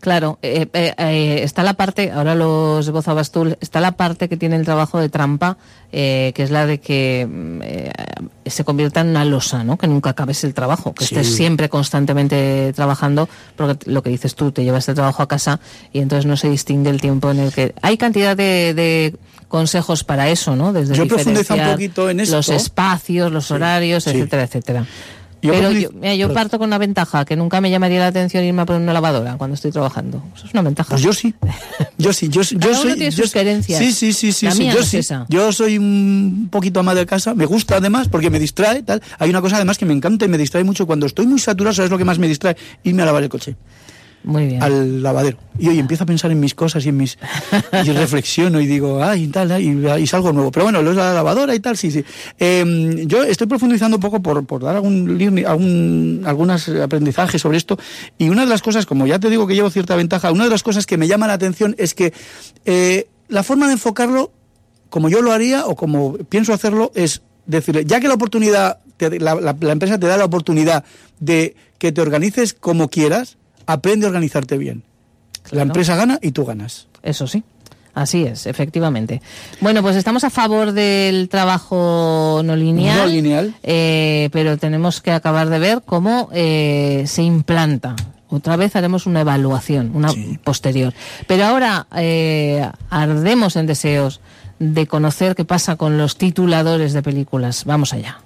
Claro, 0.00 0.38
eh, 0.40 0.66
eh, 0.72 0.94
eh, 0.96 1.40
está 1.42 1.62
la 1.62 1.74
parte, 1.74 2.10
ahora 2.10 2.34
los 2.34 2.86
esbozabas 2.86 3.30
tú, 3.30 3.54
está 3.60 3.80
la 3.80 3.92
parte 3.92 4.30
que 4.30 4.38
tiene 4.38 4.56
el 4.56 4.64
trabajo 4.64 4.98
de 4.98 5.10
trampa, 5.10 5.58
que 5.90 6.32
es 6.34 6.50
la 6.50 6.64
de 6.64 6.78
que 6.78 7.28
mm, 7.28 8.48
se 8.48 8.64
convierta 8.64 9.02
en 9.02 9.08
una 9.08 9.26
losa, 9.26 9.62
¿no? 9.62 9.76
Que 9.76 9.88
nunca 9.88 10.10
acabes 10.10 10.42
el 10.44 10.54
trabajo, 10.54 10.94
que 10.94 11.04
estés 11.04 11.34
siempre 11.34 11.68
constantemente 11.68 12.72
trabajando, 12.74 13.28
porque 13.56 13.90
lo 13.90 14.02
que 14.02 14.08
dices 14.08 14.34
tú, 14.34 14.52
te 14.52 14.64
llevas 14.64 14.88
el 14.88 14.94
trabajo 14.94 15.22
a 15.22 15.28
casa 15.28 15.60
y 15.92 15.98
entonces 15.98 16.24
no 16.24 16.38
se 16.38 16.48
distingue 16.48 16.88
el 16.88 17.00
tiempo 17.00 17.30
en 17.30 17.40
el 17.40 17.52
que... 17.52 17.74
Hay 17.82 17.98
cantidad 17.98 18.34
de, 18.34 19.14
consejos 19.48 20.04
para 20.04 20.30
eso, 20.30 20.56
¿no? 20.56 20.72
Desde 20.72 20.94
Yo 20.94 21.08
profundizo 21.08 21.54
un 21.54 21.72
poquito 21.72 22.08
en 22.08 22.18
Los 22.30 22.48
espacios, 22.48 23.30
los 23.32 23.50
horarios, 23.50 24.06
etcétera, 24.06 24.44
etcétera. 24.44 24.86
Pero 25.40 25.70
yo, 25.72 26.32
parto 26.34 26.58
con 26.58 26.68
una 26.68 26.78
ventaja, 26.78 27.24
que 27.24 27.36
nunca 27.36 27.60
me 27.60 27.70
llamaría 27.70 28.00
la 28.00 28.08
atención 28.08 28.44
irme 28.44 28.62
a 28.62 28.66
poner 28.66 28.82
una 28.82 28.92
lavadora 28.92 29.36
cuando 29.36 29.54
estoy 29.54 29.70
trabajando. 29.70 30.22
Eso 30.34 30.46
es 30.46 30.52
una 30.52 30.62
ventaja. 30.62 30.90
Pues 30.90 31.02
yo 31.02 31.12
sí. 31.12 31.34
Yo 31.98 32.12
sí. 32.12 32.28
Yo, 32.28 32.42
yo 32.42 32.74
soy. 32.74 32.94
Tiene 32.94 33.12
sus 33.12 33.30
Sí, 33.30 33.92
sí, 33.92 34.12
sí. 34.12 34.32
sí, 34.32 34.46
yo, 34.48 35.26
yo 35.28 35.52
soy 35.52 35.78
un 35.78 36.48
poquito 36.50 36.80
ama 36.80 36.94
de 36.94 37.06
casa. 37.06 37.34
Me 37.34 37.46
gusta 37.46 37.76
además 37.76 38.08
porque 38.08 38.30
me 38.30 38.38
distrae. 38.38 38.82
tal 38.82 39.02
Hay 39.18 39.30
una 39.30 39.40
cosa 39.40 39.56
además 39.56 39.78
que 39.78 39.86
me 39.86 39.94
encanta 39.94 40.24
y 40.24 40.28
me 40.28 40.38
distrae 40.38 40.64
mucho. 40.64 40.86
Cuando 40.86 41.06
estoy 41.06 41.26
muy 41.26 41.38
saturado, 41.38 41.74
¿sabes 41.74 41.90
lo 41.90 41.98
que 41.98 42.04
más 42.04 42.18
me 42.18 42.28
distrae? 42.28 42.56
Irme 42.82 43.02
a 43.02 43.06
lavar 43.06 43.22
el 43.22 43.28
coche. 43.28 43.56
Muy 44.22 44.46
bien. 44.46 44.62
al 44.62 45.02
lavadero. 45.02 45.38
Y 45.58 45.68
hoy 45.68 45.78
empiezo 45.78 46.04
a 46.04 46.06
pensar 46.06 46.30
en 46.30 46.38
mis 46.40 46.54
cosas 46.54 46.84
y 46.84 46.90
en 46.90 46.96
mis. 46.98 47.16
y 47.84 47.90
reflexiono 47.92 48.60
y 48.60 48.66
digo, 48.66 49.02
ay, 49.02 49.24
y 49.24 49.26
tal, 49.28 49.60
y, 49.62 49.86
y 50.02 50.06
salgo 50.06 50.32
nuevo. 50.32 50.50
Pero 50.50 50.64
bueno, 50.66 50.82
lo 50.82 50.90
es 50.90 50.96
la 50.96 51.14
lavadora 51.14 51.54
y 51.54 51.60
tal, 51.60 51.76
sí, 51.76 51.90
sí. 51.90 52.04
Eh, 52.38 53.04
yo 53.06 53.22
estoy 53.24 53.46
profundizando 53.46 53.96
un 53.96 54.00
poco 54.02 54.20
por, 54.20 54.44
por 54.46 54.62
dar 54.62 54.76
algún, 54.76 55.18
algún 55.46 56.22
algunos 56.26 56.68
aprendizajes 56.68 57.40
sobre 57.40 57.56
esto. 57.58 57.78
Y 58.18 58.28
una 58.28 58.42
de 58.42 58.48
las 58.50 58.62
cosas, 58.62 58.84
como 58.86 59.06
ya 59.06 59.18
te 59.18 59.30
digo 59.30 59.46
que 59.46 59.54
llevo 59.54 59.70
cierta 59.70 59.96
ventaja, 59.96 60.30
una 60.32 60.44
de 60.44 60.50
las 60.50 60.62
cosas 60.62 60.86
que 60.86 60.96
me 60.98 61.08
llama 61.08 61.26
la 61.26 61.32
atención 61.34 61.74
es 61.78 61.94
que 61.94 62.12
eh, 62.66 63.08
la 63.28 63.42
forma 63.42 63.66
de 63.68 63.74
enfocarlo, 63.74 64.32
como 64.90 65.08
yo 65.08 65.22
lo 65.22 65.32
haría 65.32 65.66
o 65.66 65.76
como 65.76 66.14
pienso 66.14 66.52
hacerlo, 66.52 66.92
es 66.94 67.22
decirle, 67.46 67.84
ya 67.86 68.00
que 68.00 68.08
la 68.08 68.14
oportunidad, 68.14 68.80
te- 68.96 69.18
la, 69.18 69.34
la- 69.36 69.56
la 69.58 69.72
empresa 69.72 69.98
te 69.98 70.06
da 70.06 70.16
la 70.16 70.24
oportunidad 70.26 70.84
de 71.20 71.54
que 71.78 71.90
te 71.92 72.00
organices 72.00 72.52
como 72.54 72.88
quieras, 72.90 73.38
aprende 73.66 74.06
a 74.06 74.08
organizarte 74.08 74.58
bien. 74.58 74.82
La 75.50 75.62
empresa 75.62 75.96
gana 75.96 76.18
y 76.22 76.32
tú 76.32 76.44
ganas. 76.44 76.86
Eso 77.02 77.26
sí. 77.26 77.42
Así 77.92 78.24
es, 78.24 78.46
efectivamente. 78.46 79.20
Bueno, 79.60 79.82
pues 79.82 79.96
estamos 79.96 80.22
a 80.22 80.30
favor 80.30 80.72
del 80.72 81.28
trabajo 81.28 82.40
no 82.44 82.54
lineal. 82.54 82.98
No 82.98 83.06
lineal. 83.06 83.54
eh, 83.64 84.28
pero 84.32 84.58
tenemos 84.58 85.00
que 85.00 85.10
acabar 85.10 85.48
de 85.48 85.58
ver 85.58 85.82
cómo 85.84 86.28
eh, 86.32 87.04
se 87.06 87.22
implanta. 87.22 87.96
Otra 88.28 88.54
vez 88.56 88.76
haremos 88.76 89.06
una 89.06 89.22
evaluación, 89.22 89.90
una 89.94 90.12
posterior. 90.44 90.94
Pero 91.26 91.44
ahora 91.46 91.88
eh, 91.96 92.64
ardemos 92.90 93.56
en 93.56 93.66
deseos 93.66 94.20
de 94.60 94.86
conocer 94.86 95.34
qué 95.34 95.44
pasa 95.44 95.74
con 95.74 95.98
los 95.98 96.16
tituladores 96.16 96.92
de 96.92 97.02
películas. 97.02 97.64
Vamos 97.64 97.92
allá. 97.92 98.20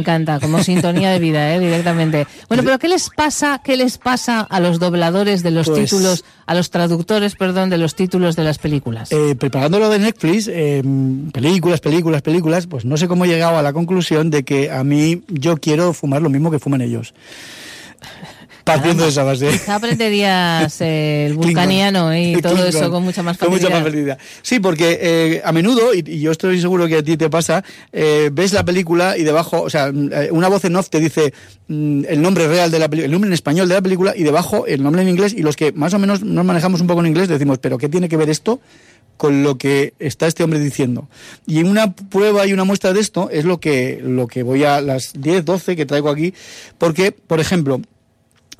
Encanta, 0.00 0.40
como 0.40 0.62
sintonía 0.64 1.10
de 1.10 1.18
vida, 1.18 1.54
¿eh? 1.54 1.60
directamente. 1.60 2.26
Bueno, 2.48 2.62
pero 2.64 2.78
¿qué 2.78 2.88
les 2.88 3.08
pasa, 3.10 3.60
qué 3.62 3.76
les 3.76 3.98
pasa 3.98 4.40
a 4.40 4.58
los 4.60 4.78
dobladores 4.78 5.42
de 5.42 5.50
los 5.52 5.66
Pues- 5.68 5.84
títulos, 5.90 6.24
a 6.46 6.54
los 6.54 6.70
traductores, 6.70 7.36
perdón, 7.36 7.70
de 7.70 7.78
los 7.78 7.94
títulos 7.94 8.34
de 8.36 8.44
las 8.44 8.58
películas? 8.58 9.12
Eh, 9.12 9.34
preparándolo 9.38 9.88
de 9.88 9.98
Netflix, 10.00 10.48
eh, 10.52 10.82
películas, 11.32 11.80
películas, 11.80 12.22
películas, 12.22 12.66
pues 12.66 12.84
no 12.84 12.96
sé 12.96 13.06
cómo 13.06 13.24
he 13.24 13.28
llegado 13.28 13.56
a 13.58 13.62
la 13.62 13.72
conclusión 13.72 14.30
de 14.30 14.42
que 14.42 14.70
a 14.70 14.82
mí 14.84 15.22
yo 15.28 15.56
quiero 15.58 15.92
fumar 15.92 16.22
lo 16.22 16.30
mismo 16.30 16.50
que 16.50 16.58
fuman 16.58 16.80
ellos. 16.80 17.14
Partiendo 18.74 19.04
de 19.04 19.08
esa 19.10 19.22
base. 19.24 19.48
Quizá 19.50 19.76
aprenderías 19.76 20.80
eh, 20.80 21.26
el 21.26 21.34
vulcaniano 21.34 22.16
y 22.16 22.32
todo 22.42 22.54
Klingon. 22.54 22.68
eso 22.68 22.90
con 22.90 23.02
mucha 23.02 23.22
más 23.22 23.36
Con 23.38 23.48
facilidad. 23.48 23.68
mucha 23.68 23.80
más 23.80 23.88
facilidad. 23.88 24.18
Sí, 24.42 24.60
porque 24.60 24.98
eh, 25.00 25.42
a 25.44 25.52
menudo, 25.52 25.94
y, 25.94 26.04
y 26.06 26.20
yo 26.20 26.30
estoy 26.32 26.60
seguro 26.60 26.86
que 26.88 26.96
a 26.96 27.02
ti 27.02 27.16
te 27.16 27.28
pasa, 27.30 27.62
eh, 27.92 28.30
ves 28.32 28.52
la 28.52 28.64
película 28.64 29.16
y 29.16 29.22
debajo, 29.24 29.62
o 29.62 29.70
sea, 29.70 29.90
mm, 29.92 30.10
eh, 30.12 30.28
una 30.30 30.48
voz 30.48 30.64
en 30.64 30.76
off 30.76 30.88
te 30.90 31.00
dice 31.00 31.32
mm, 31.68 32.04
el 32.08 32.22
nombre 32.22 32.48
real 32.48 32.70
de 32.70 32.78
la 32.78 32.88
película, 32.88 33.06
el 33.06 33.12
nombre 33.12 33.28
en 33.28 33.34
español 33.34 33.68
de 33.68 33.74
la 33.74 33.82
película 33.82 34.14
y 34.16 34.22
debajo 34.22 34.66
el 34.66 34.82
nombre 34.82 35.02
en 35.02 35.08
inglés 35.08 35.34
y 35.36 35.42
los 35.42 35.56
que 35.56 35.72
más 35.72 35.94
o 35.94 35.98
menos 35.98 36.22
nos 36.22 36.44
manejamos 36.44 36.80
un 36.80 36.86
poco 36.86 37.00
en 37.00 37.06
inglés 37.08 37.28
decimos, 37.28 37.58
pero 37.58 37.78
¿qué 37.78 37.88
tiene 37.88 38.08
que 38.08 38.16
ver 38.16 38.30
esto? 38.30 38.60
con 39.16 39.42
lo 39.42 39.58
que 39.58 39.92
está 39.98 40.26
este 40.26 40.42
hombre 40.42 40.58
diciendo. 40.60 41.06
Y 41.46 41.62
una 41.62 41.92
prueba 41.94 42.46
y 42.46 42.54
una 42.54 42.64
muestra 42.64 42.94
de 42.94 43.00
esto 43.00 43.28
es 43.30 43.44
lo 43.44 43.60
que, 43.60 44.00
lo 44.02 44.26
que 44.26 44.42
voy 44.42 44.64
a 44.64 44.80
las 44.80 45.12
10, 45.12 45.44
12 45.44 45.76
que 45.76 45.84
traigo 45.84 46.08
aquí, 46.08 46.32
porque, 46.78 47.12
por 47.12 47.38
ejemplo, 47.38 47.82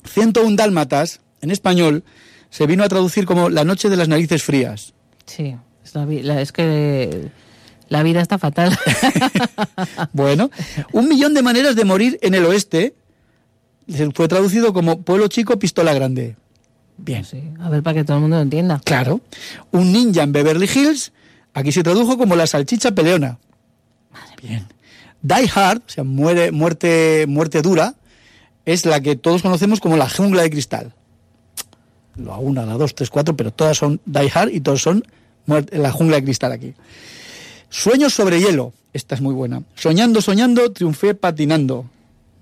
101 0.05 0.55
dálmatas, 0.55 1.21
en 1.41 1.51
español, 1.51 2.03
se 2.49 2.67
vino 2.67 2.83
a 2.83 2.89
traducir 2.89 3.25
como 3.25 3.49
La 3.49 3.63
noche 3.63 3.89
de 3.89 3.97
las 3.97 4.07
narices 4.07 4.43
frías. 4.43 4.93
Sí, 5.25 5.55
es, 5.83 5.95
la 5.95 6.41
es 6.41 6.51
que 6.51 7.29
la 7.89 8.03
vida 8.03 8.21
está 8.21 8.37
fatal. 8.37 8.77
Bueno, 10.13 10.51
un 10.91 11.07
millón 11.07 11.33
de 11.33 11.41
maneras 11.41 11.75
de 11.75 11.85
morir 11.85 12.19
en 12.21 12.33
el 12.33 12.45
oeste 12.45 12.95
fue 14.13 14.27
traducido 14.27 14.73
como 14.73 15.01
Pueblo 15.01 15.27
chico, 15.27 15.57
pistola 15.59 15.93
grande. 15.93 16.35
Bien. 16.97 17.25
Sí, 17.25 17.41
a 17.59 17.69
ver, 17.69 17.81
para 17.81 17.95
que 17.95 18.03
todo 18.03 18.17
el 18.17 18.21
mundo 18.21 18.37
lo 18.37 18.43
entienda. 18.43 18.81
Claro. 18.83 19.21
Un 19.71 19.91
ninja 19.91 20.23
en 20.23 20.31
Beverly 20.31 20.69
Hills, 20.73 21.11
aquí 21.53 21.71
se 21.71 21.83
tradujo 21.83 22.17
como 22.17 22.35
la 22.35 22.47
salchicha 22.47 22.91
peleona. 22.91 23.39
Bien. 24.41 24.67
Die 25.21 25.49
Hard, 25.53 25.81
o 25.85 25.89
sea, 25.89 26.03
muere, 26.03 26.51
muerte, 26.51 27.25
muerte 27.27 27.61
dura, 27.61 27.95
es 28.65 28.85
la 28.85 29.01
que 29.01 29.15
todos 29.15 29.41
conocemos 29.41 29.79
como 29.79 29.97
la 29.97 30.09
jungla 30.09 30.43
de 30.43 30.49
cristal. 30.49 30.93
La 32.15 32.37
una, 32.37 32.65
la 32.65 32.73
dos, 32.73 32.93
tres, 32.95 33.09
cuatro, 33.09 33.35
pero 33.35 33.51
todas 33.51 33.77
son 33.77 34.01
Die 34.05 34.31
Hard 34.33 34.49
y 34.49 34.61
todos 34.61 34.81
son 34.81 35.03
la 35.45 35.91
jungla 35.91 36.17
de 36.17 36.23
cristal 36.23 36.51
aquí. 36.51 36.73
Sueños 37.69 38.13
sobre 38.13 38.39
hielo, 38.39 38.73
esta 38.93 39.15
es 39.15 39.21
muy 39.21 39.33
buena. 39.33 39.63
Soñando, 39.75 40.21
soñando, 40.21 40.71
triunfé 40.71 41.15
patinando. 41.15 41.85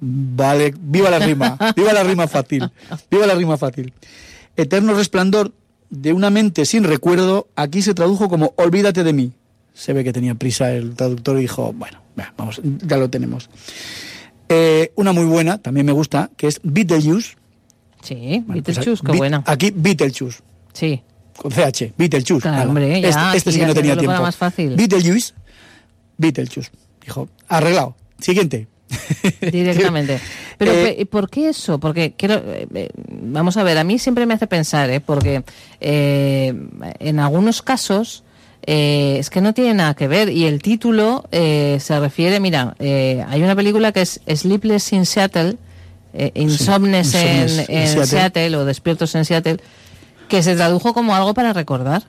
Vale, 0.02 0.74
viva 0.80 1.10
la 1.10 1.20
rima, 1.20 1.58
viva 1.76 1.94
la 1.94 2.04
rima 2.04 2.28
fácil, 2.28 2.70
viva 3.12 3.28
la 3.28 3.36
rima 3.36 3.58
fácil. 3.58 3.94
Eterno 4.56 4.94
resplandor 4.94 5.52
de 5.90 6.14
una 6.14 6.30
mente 6.30 6.66
sin 6.66 6.84
recuerdo, 6.84 7.48
aquí 7.56 7.82
se 7.82 7.94
tradujo 7.94 8.30
como 8.30 8.54
olvídate 8.56 9.04
de 9.04 9.14
mí. 9.14 9.34
Se 9.74 9.94
ve 9.94 10.04
que 10.04 10.14
tenía 10.14 10.36
prisa 10.36 10.72
el 10.74 10.96
traductor 10.96 11.38
y 11.38 11.42
dijo, 11.42 11.74
bueno, 11.74 12.00
va, 12.20 12.34
vamos, 12.38 12.60
ya 12.64 12.98
lo 12.98 13.10
tenemos. 13.10 13.50
Eh, 14.50 14.92
una 14.96 15.14
muy 15.14 15.26
buena, 15.26 15.60
también 15.60 15.86
me 15.86 15.92
gusta, 15.92 16.30
que 16.36 16.48
es 16.48 16.60
Beetlejuice. 16.64 17.36
Sí, 18.02 18.16
Bueno, 18.46 18.64
pues 18.64 18.78
Beetlejuice, 18.78 19.04
qué 19.06 19.12
buena. 19.12 19.44
Aquí 19.46 19.72
Beetlejuice, 19.76 20.40
Sí, 20.74 21.02
con 21.38 21.52
CH, 21.52 21.94
Beetlejuice. 21.98 22.42
Claro, 22.42 22.70
hombre, 22.70 23.02
ya, 23.02 23.10
este, 23.10 23.38
este 23.38 23.52
sí 23.52 23.60
que 23.60 23.68
no 23.68 23.74
tenía 23.74 23.96
tiempo. 23.98 24.22
más 24.22 24.36
fácil. 24.38 24.76
Beetlejuice, 24.76 25.34
Beetlejuice. 26.18 26.72
Dijo, 27.06 27.30
arreglado. 27.48 27.96
Siguiente. 28.20 28.68
directamente. 29.42 30.20
Pero, 30.58 30.72
Eh, 30.74 31.06
¿por 31.06 31.30
qué 31.30 31.50
eso? 31.50 31.80
Porque 31.80 32.14
quiero, 32.18 32.36
eh, 32.36 32.68
eh, 32.74 32.90
vamos 33.22 33.56
a 33.58 33.64
ver, 33.64 33.78
a 33.78 33.84
mí 33.84 34.00
siempre 34.00 34.26
me 34.26 34.34
hace 34.34 34.48
pensar, 34.48 34.90
¿eh? 34.90 35.00
porque 35.00 35.44
en 35.80 37.20
algunos 37.20 37.62
casos 37.62 38.24
eh, 38.64 39.18
es 39.20 39.30
que 39.30 39.42
no 39.42 39.54
tiene 39.54 39.74
nada 39.74 39.94
que 39.94 40.08
ver 40.08 40.30
y 40.30 40.46
el 40.46 40.62
título 40.62 41.26
eh, 41.32 41.78
se 41.80 42.00
refiere, 42.00 42.40
mira, 42.40 42.76
eh, 42.80 43.24
hay 43.28 43.42
una 43.44 43.56
película 43.56 43.92
que 43.92 44.02
es 44.02 44.20
Sleepless 44.28 44.94
in 44.94 45.06
Seattle, 45.06 45.58
eh, 46.14 46.32
Insomnes, 46.36 47.14
en, 47.14 47.44
Insomnes 47.44 47.70
en 47.70 47.78
en 47.78 47.88
Seattle. 47.88 48.06
Seattle 48.06 48.58
o 48.58 48.66
Despiertos 48.66 49.16
en 49.16 49.26
Seattle, 49.26 49.58
que 50.28 50.44
se 50.44 50.56
tradujo 50.56 50.94
como 50.94 51.16
algo 51.16 51.34
para 51.34 51.54
recordar. 51.54 52.04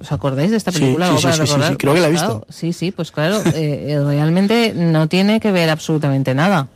¿Os 0.00 0.10
acordáis 0.10 0.50
de 0.50 0.56
esta 0.56 0.72
película? 0.72 1.06
sí, 1.06 1.10
Algo 1.10 1.20
sí, 1.20 1.24
para 1.26 1.36
recordar. 1.36 1.70
sí, 1.70 1.76
creo 1.76 1.94
que 1.94 2.00
la 2.00 2.06
he 2.08 2.10
visto. 2.10 2.26
Claro, 2.26 2.46
sí, 2.48 2.72
sí, 2.72 2.90
pues 2.90 3.12
claro, 3.12 3.40
eh, 3.54 4.00
realmente 4.04 4.72
no 4.74 5.06
tiene 5.08 5.38
que 5.38 5.52
ver 5.52 5.70
absolutamente 5.70 6.34
nada. 6.34 6.68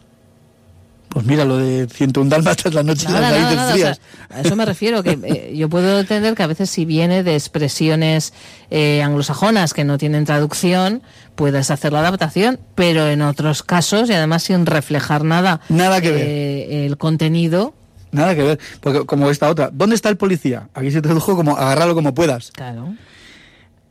Pues 1.16 1.24
mira, 1.24 1.46
lo 1.46 1.56
de 1.56 1.86
101 1.88 2.28
dálmatas, 2.28 2.74
la 2.74 2.82
noche 2.82 3.06
de 3.06 3.14
Nada, 3.14 3.30
las 3.30 3.40
nada, 3.54 3.68
o 3.68 3.72
frías. 3.72 4.00
sea, 4.28 4.36
a 4.36 4.40
eso 4.42 4.54
me 4.54 4.66
refiero, 4.66 5.02
que 5.02 5.18
eh, 5.22 5.54
yo 5.56 5.70
puedo 5.70 5.98
entender 5.98 6.34
que 6.34 6.42
a 6.42 6.46
veces 6.46 6.68
si 6.68 6.84
viene 6.84 7.22
de 7.22 7.32
expresiones 7.34 8.34
eh, 8.70 9.00
anglosajonas 9.02 9.72
que 9.72 9.84
no 9.84 9.96
tienen 9.96 10.26
traducción, 10.26 11.02
puedes 11.34 11.70
hacer 11.70 11.94
la 11.94 12.00
adaptación, 12.00 12.60
pero 12.74 13.08
en 13.08 13.22
otros 13.22 13.62
casos, 13.62 14.10
y 14.10 14.12
además 14.12 14.42
sin 14.42 14.66
reflejar 14.66 15.24
nada, 15.24 15.62
Nada 15.70 16.02
que 16.02 16.10
ver. 16.10 16.20
eh, 16.28 16.84
el 16.84 16.98
contenido, 16.98 17.72
Nada 18.12 18.34
que 18.34 18.42
ver, 18.42 18.58
porque 18.82 19.06
como 19.06 19.30
esta 19.30 19.48
otra, 19.48 19.70
¿dónde 19.72 19.94
está 19.96 20.10
el 20.10 20.18
policía? 20.18 20.68
Aquí 20.74 20.90
se 20.90 21.00
tradujo 21.00 21.34
como 21.34 21.56
agárralo 21.56 21.94
como 21.94 22.12
puedas. 22.12 22.50
claro. 22.50 22.94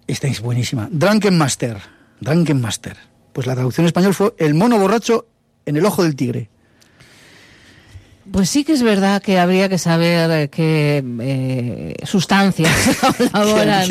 Esta 0.06 0.28
es 0.28 0.42
buenísima. 0.42 0.90
Drunken 0.92 1.36
Master. 1.36 1.78
Drunken 2.22 2.62
Master. 2.62 2.98
Pues 3.34 3.48
la 3.48 3.56
traducción 3.56 3.86
en 3.86 3.88
español 3.88 4.14
fue 4.14 4.36
El 4.38 4.54
mono 4.54 4.78
borracho 4.78 5.26
en 5.66 5.78
el 5.78 5.86
ojo 5.88 6.04
del 6.04 6.16
tigre. 6.16 6.52
Pues 8.32 8.50
sí 8.50 8.64
que 8.64 8.74
es 8.74 8.82
verdad 8.82 9.22
que 9.22 9.38
habría 9.38 9.70
que 9.70 9.78
saber 9.78 10.32
eh, 10.32 10.50
qué 10.50 11.04
eh, 11.22 11.96
sustancias 12.06 12.72
colaboran 13.32 13.88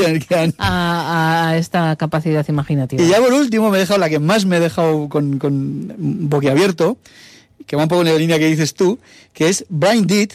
a, 0.59 1.49
a 1.51 1.57
esta 1.57 1.95
capacidad 1.97 2.45
imaginativa. 2.49 3.03
Y 3.03 3.09
ya 3.09 3.19
por 3.19 3.33
último 3.33 3.71
me 3.71 3.77
he 3.77 3.81
dejado 3.81 4.01
la 4.01 4.09
que 4.09 4.19
más 4.19 4.45
me 4.45 4.57
he 4.57 4.61
dejado 4.61 5.09
con, 5.09 5.39
con 5.39 5.95
boquiabierto, 6.29 6.99
que 7.67 7.77
va 7.77 7.85
un 7.85 7.89
poco 7.89 8.03
en 8.03 8.09
la 8.09 8.19
línea 8.19 8.39
que 8.39 8.47
dices 8.47 8.75
tú, 8.75 8.99
que 9.33 9.49
es 9.49 9.65
Brain 9.69 10.07
Dead, 10.07 10.29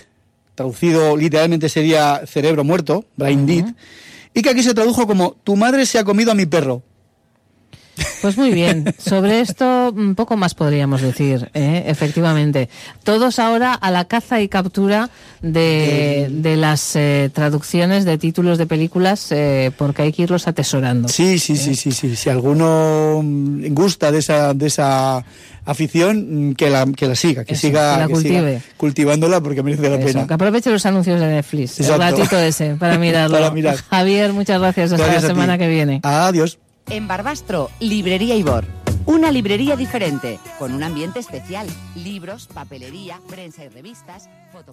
traducido 0.56 1.18
literalmente 1.18 1.68
sería 1.70 2.22
cerebro 2.26 2.64
muerto, 2.64 3.06
Brain 3.18 3.46
Dead, 3.46 3.66
y 4.34 4.42
que 4.42 4.50
aquí 4.50 4.64
se 4.64 4.74
tradujo 4.74 5.08
como 5.08 5.36
Tu 5.44 5.56
madre 5.56 5.86
se 5.86 6.00
ha 6.00 6.04
comido 6.04 6.32
a 6.32 6.36
mi 6.36 6.46
perro. 6.46 6.84
Pues 8.22 8.38
muy 8.38 8.52
bien, 8.52 8.94
sobre 8.98 9.40
esto 9.40 9.94
un 9.96 10.14
poco 10.16 10.36
más 10.36 10.54
podríamos 10.54 11.02
decir, 11.02 11.50
¿eh? 11.54 11.84
efectivamente. 11.88 12.68
Todos 13.04 13.40
ahora 13.40 13.74
a 13.74 13.92
la 13.92 14.06
caza 14.06 14.42
y 14.42 14.50
captura 14.50 15.10
de, 15.42 16.28
de 16.30 16.56
las 16.58 16.96
eh, 16.96 17.30
traducciones 17.34 18.04
de 18.06 18.18
títulos 18.18 18.58
de 18.58 18.66
películas 18.66 19.32
eh, 19.32 19.72
porque 19.78 20.02
hay 20.02 20.12
que 20.12 20.24
irlos 20.24 20.48
atesorando. 20.48 21.08
Sí, 21.08 21.40
sí, 21.40 21.56
sí, 21.56 21.76
sí, 21.76 21.92
sí. 21.92 22.16
Si 22.16 22.30
alguno 22.30 23.22
mm, 23.24 23.74
gusta 23.74 24.12
de 24.12 24.20
esa, 24.20 24.54
de 24.54 24.68
esa 24.68 25.24
afición, 25.66 26.50
mm, 26.50 26.56
que 26.56 26.70
la, 26.70 26.86
que 26.88 27.08
la 27.08 27.16
siga, 27.16 27.46
que 27.46 27.54
Eso, 27.54 27.62
siga, 27.68 27.94
que 27.96 28.00
la 28.02 28.08
que 28.08 28.16
siga 28.16 28.40
cultive. 28.40 28.62
cultivándola 28.78 29.42
porque 29.42 29.64
merece 29.64 29.90
la 29.90 29.96
Eso, 29.96 30.06
pena. 30.08 30.28
que 30.28 30.34
aproveche 30.34 30.70
los 30.72 30.86
anuncios 30.86 31.20
de 31.22 31.28
Netflix, 31.28 31.80
el 31.80 31.86
Exacto. 31.86 32.18
ratito 32.18 32.38
ese, 32.40 32.76
para 32.76 32.98
mirarlo. 33.00 33.38
Para 33.38 33.52
mirar. 33.52 33.78
Javier, 33.78 34.34
muchas 34.34 34.60
gracias. 34.60 34.92
Hasta 34.92 35.04
Gracias 35.06 35.24
la 35.24 35.30
semana 35.30 35.58
que 35.58 35.68
viene. 35.70 36.00
Adiós. 36.04 36.58
En 36.88 37.08
Barbastro, 37.08 37.70
Librería 37.80 38.36
Ibor. 38.36 38.66
Una 39.06 39.32
librería 39.32 39.76
diferente, 39.76 40.40
con 40.60 40.74
un 40.74 40.84
ambiente 40.84 41.20
especial. 41.20 41.68
Libros, 41.96 42.48
papelería, 42.48 43.20
prensa 43.28 43.64
y 43.64 43.70
revistas, 43.70 44.30
foto. 44.52 44.66